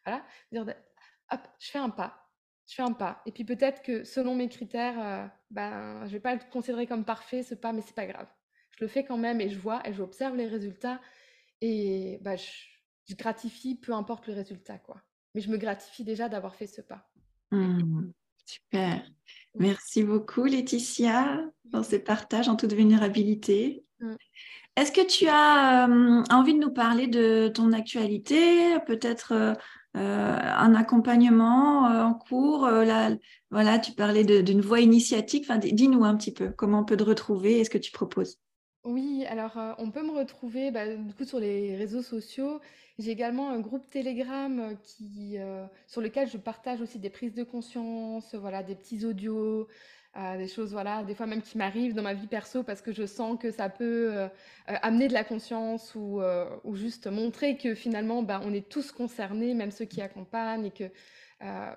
voilà 0.04 0.24
dire 0.50 0.66
hop 1.30 1.40
je 1.58 1.70
fais 1.70 1.78
un 1.78 1.90
pas. 1.90 2.18
Je 2.68 2.74
fais 2.76 2.82
un 2.82 2.92
pas 2.92 3.22
et 3.26 3.32
puis 3.32 3.44
peut-être 3.44 3.82
que 3.82 4.04
selon 4.04 4.34
mes 4.34 4.48
critères 4.48 5.30
ben 5.50 6.06
je 6.06 6.12
vais 6.12 6.20
pas 6.20 6.34
le 6.34 6.40
considérer 6.50 6.86
comme 6.86 7.04
parfait 7.04 7.42
ce 7.42 7.54
pas 7.54 7.72
mais 7.72 7.82
c'est 7.82 7.94
pas 7.94 8.06
grave. 8.06 8.28
Je 8.78 8.84
le 8.84 8.88
fais 8.88 9.04
quand 9.04 9.18
même 9.18 9.40
et 9.40 9.50
je 9.50 9.58
vois 9.58 9.86
et 9.86 9.92
j'observe 9.92 10.36
les 10.36 10.46
résultats 10.46 11.00
et 11.60 12.18
bah, 12.22 12.36
je, 12.36 12.50
je, 13.08 13.14
gratifie 13.14 13.76
peu 13.76 13.92
importe 13.92 14.26
le 14.26 14.34
résultat 14.34 14.78
quoi. 14.78 15.02
Mais 15.34 15.40
je 15.40 15.50
me 15.50 15.56
gratifie 15.56 16.04
déjà 16.04 16.28
d'avoir 16.28 16.54
fait 16.54 16.66
ce 16.66 16.80
pas. 16.80 17.10
Mmh. 17.50 18.12
super 18.46 19.06
merci 19.54 20.02
beaucoup 20.02 20.44
Laetitia 20.44 21.44
pour 21.70 21.84
ces 21.84 21.98
partages 21.98 22.48
en 22.48 22.56
toute 22.56 22.72
vulnérabilité 22.72 23.84
mmh. 24.00 24.14
Est-ce 24.76 24.90
que 24.90 25.06
tu 25.06 25.26
as 25.28 25.86
euh, 25.86 26.22
envie 26.30 26.54
de 26.54 26.58
nous 26.58 26.72
parler 26.72 27.06
de 27.06 27.48
ton 27.48 27.72
actualité, 27.72 28.78
peut-être 28.86 29.32
euh, 29.32 29.52
euh, 29.98 30.38
un 30.40 30.74
accompagnement 30.74 31.90
euh, 31.90 32.02
en 32.02 32.14
cours 32.14 32.66
là, 32.66 33.10
Voilà, 33.50 33.78
tu 33.78 33.92
parlais 33.92 34.24
d'une 34.24 34.62
voie 34.62 34.80
initiatique. 34.80 35.44
Enfin, 35.46 35.58
dis-nous 35.58 36.04
un 36.04 36.16
petit 36.16 36.32
peu 36.32 36.48
comment 36.48 36.80
on 36.80 36.84
peut 36.84 36.96
te 36.96 37.04
retrouver 37.04 37.60
et 37.60 37.64
ce 37.64 37.70
que 37.70 37.78
tu 37.78 37.92
proposes. 37.92 38.38
Oui, 38.84 39.26
alors 39.28 39.56
on 39.78 39.90
peut 39.90 40.02
me 40.02 40.10
retrouver 40.10 40.70
bah, 40.70 40.86
du 40.96 41.14
coup 41.14 41.24
sur 41.24 41.38
les 41.38 41.76
réseaux 41.76 42.02
sociaux. 42.02 42.58
J'ai 43.02 43.10
également 43.10 43.50
un 43.50 43.58
groupe 43.58 43.90
Telegram 43.90 44.76
qui, 44.84 45.36
euh, 45.36 45.66
sur 45.88 46.00
lequel 46.00 46.28
je 46.28 46.36
partage 46.36 46.80
aussi 46.80 47.00
des 47.00 47.10
prises 47.10 47.34
de 47.34 47.42
conscience, 47.42 48.34
voilà, 48.36 48.62
des 48.62 48.76
petits 48.76 49.04
audios, 49.04 49.66
euh, 50.16 50.36
des 50.36 50.46
choses, 50.46 50.70
voilà, 50.70 51.02
des 51.02 51.16
fois 51.16 51.26
même 51.26 51.42
qui 51.42 51.58
m'arrivent 51.58 51.94
dans 51.94 52.02
ma 52.02 52.14
vie 52.14 52.28
perso 52.28 52.62
parce 52.62 52.80
que 52.80 52.92
je 52.92 53.04
sens 53.04 53.38
que 53.40 53.50
ça 53.50 53.68
peut 53.68 54.12
euh, 54.12 54.26
euh, 54.26 54.28
amener 54.82 55.08
de 55.08 55.14
la 55.14 55.24
conscience 55.24 55.96
ou, 55.96 56.20
euh, 56.20 56.48
ou 56.62 56.76
juste 56.76 57.08
montrer 57.08 57.56
que 57.56 57.74
finalement, 57.74 58.22
bah, 58.22 58.40
on 58.44 58.52
est 58.54 58.68
tous 58.68 58.92
concernés, 58.92 59.54
même 59.54 59.72
ceux 59.72 59.86
qui 59.86 60.00
accompagnent, 60.00 60.66
et 60.66 60.70
que 60.70 60.84
euh, 61.42 61.74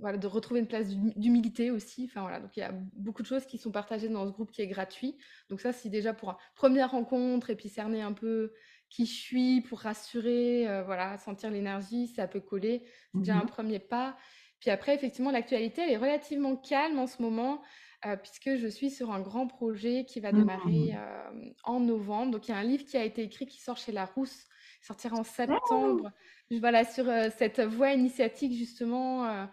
voilà, 0.00 0.18
de 0.18 0.26
retrouver 0.26 0.60
une 0.60 0.66
place 0.66 0.88
d'humilité 1.16 1.70
aussi. 1.70 2.04
Enfin 2.10 2.22
voilà, 2.22 2.40
donc 2.40 2.54
il 2.56 2.60
y 2.60 2.64
a 2.64 2.72
beaucoup 2.94 3.22
de 3.22 3.26
choses 3.28 3.46
qui 3.46 3.56
sont 3.56 3.70
partagées 3.70 4.10
dans 4.10 4.26
ce 4.26 4.32
groupe 4.32 4.50
qui 4.50 4.60
est 4.60 4.66
gratuit. 4.66 5.16
Donc 5.48 5.60
ça, 5.60 5.72
c'est 5.72 5.88
déjà 5.88 6.12
pour 6.12 6.30
une 6.30 6.36
première 6.56 6.90
rencontre 6.90 7.48
et 7.48 7.56
puis 7.56 7.70
cerner 7.70 8.02
un 8.02 8.12
peu 8.12 8.52
qui 8.92 9.06
je 9.06 9.12
suis 9.14 9.60
pour 9.62 9.80
rassurer, 9.80 10.68
euh, 10.68 10.82
voilà, 10.84 11.16
sentir 11.18 11.50
l'énergie, 11.50 12.08
ça 12.08 12.28
peut 12.28 12.40
coller. 12.40 12.84
C'est 13.14 13.24
déjà 13.24 13.38
un 13.38 13.46
Mhm. 13.46 13.46
premier 13.46 13.78
pas. 13.78 14.16
Puis 14.60 14.70
après, 14.70 14.94
effectivement, 14.94 15.30
l'actualité, 15.30 15.82
elle 15.82 15.90
est 15.92 15.96
relativement 15.96 16.56
calme 16.56 16.98
en 16.98 17.06
ce 17.06 17.22
moment, 17.22 17.62
euh, 18.06 18.16
puisque 18.16 18.56
je 18.56 18.68
suis 18.68 18.90
sur 18.90 19.10
un 19.12 19.20
grand 19.20 19.46
projet 19.46 20.04
qui 20.04 20.20
va 20.20 20.32
démarrer 20.32 20.92
Mhm. 20.92 20.96
euh, 20.96 21.30
en 21.64 21.80
novembre. 21.80 22.32
Donc, 22.32 22.48
il 22.48 22.52
y 22.52 22.54
a 22.54 22.58
un 22.58 22.64
livre 22.64 22.84
qui 22.84 22.96
a 22.98 23.04
été 23.04 23.22
écrit 23.22 23.46
qui 23.46 23.60
sort 23.62 23.78
chez 23.78 23.92
Larousse, 23.92 24.44
sortira 24.82 25.16
en 25.16 25.24
Oh, 25.46 25.56
septembre. 25.56 26.10
Voilà, 26.50 26.84
sur 26.84 27.06
cette 27.36 27.60
voie 27.60 27.92
initiatique, 27.92 28.52
justement, 28.52 29.48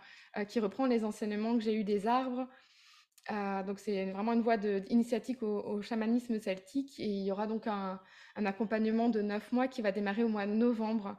qui 0.49 0.59
reprend 0.59 0.85
les 0.85 1.05
enseignements 1.05 1.53
que 1.57 1.63
j'ai 1.63 1.73
eus 1.75 1.83
des 1.85 2.07
arbres. 2.07 2.47
Euh, 3.31 3.63
donc, 3.63 3.79
c'est 3.79 4.11
vraiment 4.11 4.33
une 4.33 4.41
voie 4.41 4.57
de- 4.57 4.83
initiatique 4.89 5.43
au, 5.43 5.81
chamanisme 5.81 6.39
celtique. 6.39 6.99
Et 6.99 7.07
il 7.07 7.25
y 7.25 7.31
aura 7.31 7.47
donc 7.47 7.67
un, 7.67 7.99
accompagnement 8.35 9.09
de 9.09 9.21
neuf 9.21 9.51
mois 9.51 9.67
qui 9.67 9.81
va 9.81 9.91
démarrer 9.91 10.23
au 10.23 10.29
mois 10.29 10.45
de 10.47 10.53
novembre. 10.53 11.17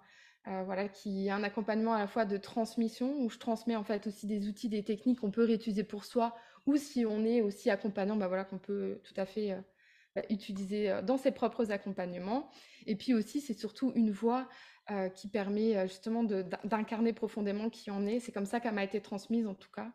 Euh, 0.49 0.63
voilà, 0.65 0.89
qui 0.89 1.27
est 1.27 1.31
un 1.31 1.43
accompagnement 1.43 1.93
à 1.93 1.99
la 1.99 2.07
fois 2.07 2.25
de 2.25 2.39
transmission, 2.39 3.21
où 3.21 3.29
je 3.29 3.39
transmets 3.39 3.77
en 3.77 3.85
fait 3.85 4.07
aussi 4.07 4.27
des 4.27 4.49
outils, 4.49 4.71
des 4.71 4.83
techniques 4.83 5.21
qu'on 5.21 5.31
peut 5.31 5.45
réutiliser 5.45 5.85
pour 5.85 6.07
soi, 6.07 6.35
ou 6.67 6.77
si 6.77 7.05
on 7.05 7.27
est 7.27 7.43
aussi 7.43 7.69
accompagnant, 7.69 8.17
bah 8.17 8.27
voilà, 8.27 8.45
qu'on 8.45 8.59
peut 8.59 9.03
tout 9.05 9.13
à 9.19 9.27
fait 9.27 9.53
euh, 9.53 9.61
bah, 10.17 10.23
utiliser 10.31 11.01
dans 11.05 11.19
ses 11.19 11.31
propres 11.31 11.71
accompagnements. 11.73 12.51
Et 12.87 12.97
puis 12.97 13.13
aussi, 13.13 13.43
c'est 13.43 13.53
surtout 13.53 13.93
une 13.95 14.11
voix 14.11 14.49
euh, 14.91 15.11
qui 15.11 15.29
permet 15.29 15.87
justement 15.87 16.25
d'incarner 16.25 17.13
profondément 17.13 17.69
qui 17.69 17.91
on 17.91 18.07
est. 18.07 18.19
C'est 18.21 18.33
comme 18.33 18.47
ça 18.47 18.61
qu'elle 18.61 18.75
m'a 18.75 18.85
été 18.85 19.03
transmise 19.03 19.47
en 19.47 19.55
tout 19.55 19.71
cas. 19.71 19.93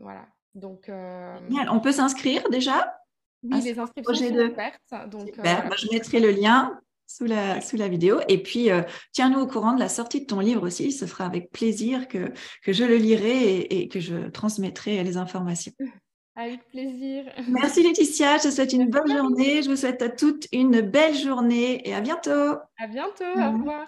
Voilà. 0.00 0.26
Donc, 0.56 0.88
euh. 0.88 1.38
On 1.70 1.80
peut 1.80 1.92
s'inscrire 1.92 2.48
déjà 2.50 2.92
oui, 3.42 3.60
les 3.60 3.78
inscriptions 3.78 4.14
sont 4.14 4.34
de... 4.34 4.48
ouvertes. 4.50 5.10
Donc, 5.10 5.28
euh, 5.28 5.34
Super. 5.36 5.68
Bah, 5.68 5.76
je 5.78 5.86
mettrai 5.92 6.18
le 6.18 6.30
lien 6.30 6.80
sous 7.06 7.26
la, 7.26 7.60
sous 7.60 7.76
la 7.76 7.86
vidéo. 7.86 8.18
Et 8.28 8.42
puis, 8.42 8.70
euh, 8.70 8.82
tiens-nous 9.12 9.38
au 9.38 9.46
courant 9.46 9.74
de 9.74 9.78
la 9.78 9.88
sortie 9.88 10.22
de 10.22 10.26
ton 10.26 10.40
livre 10.40 10.66
aussi. 10.66 10.90
Ce 10.90 11.06
sera 11.06 11.26
avec 11.26 11.52
plaisir 11.52 12.08
que, 12.08 12.32
que 12.64 12.72
je 12.72 12.82
le 12.82 12.96
lirai 12.96 13.58
et, 13.60 13.82
et 13.82 13.88
que 13.88 14.00
je 14.00 14.28
transmettrai 14.30 15.04
les 15.04 15.16
informations. 15.16 15.72
Avec 16.38 16.68
plaisir. 16.68 17.24
Merci 17.48 17.82
Laetitia, 17.82 18.36
je 18.36 18.42
te 18.42 18.50
souhaite 18.50 18.74
une 18.74 18.90
bonne 18.90 19.10
journée. 19.10 19.62
Je 19.62 19.70
vous 19.70 19.76
souhaite 19.76 20.02
à 20.02 20.10
toutes 20.10 20.46
une 20.52 20.82
belle 20.82 21.14
journée 21.14 21.88
et 21.88 21.94
à 21.94 22.02
bientôt. 22.02 22.58
À 22.78 22.86
bientôt. 22.86 23.24
Au 23.24 23.38
Mhm. 23.52 23.60
revoir. 23.60 23.86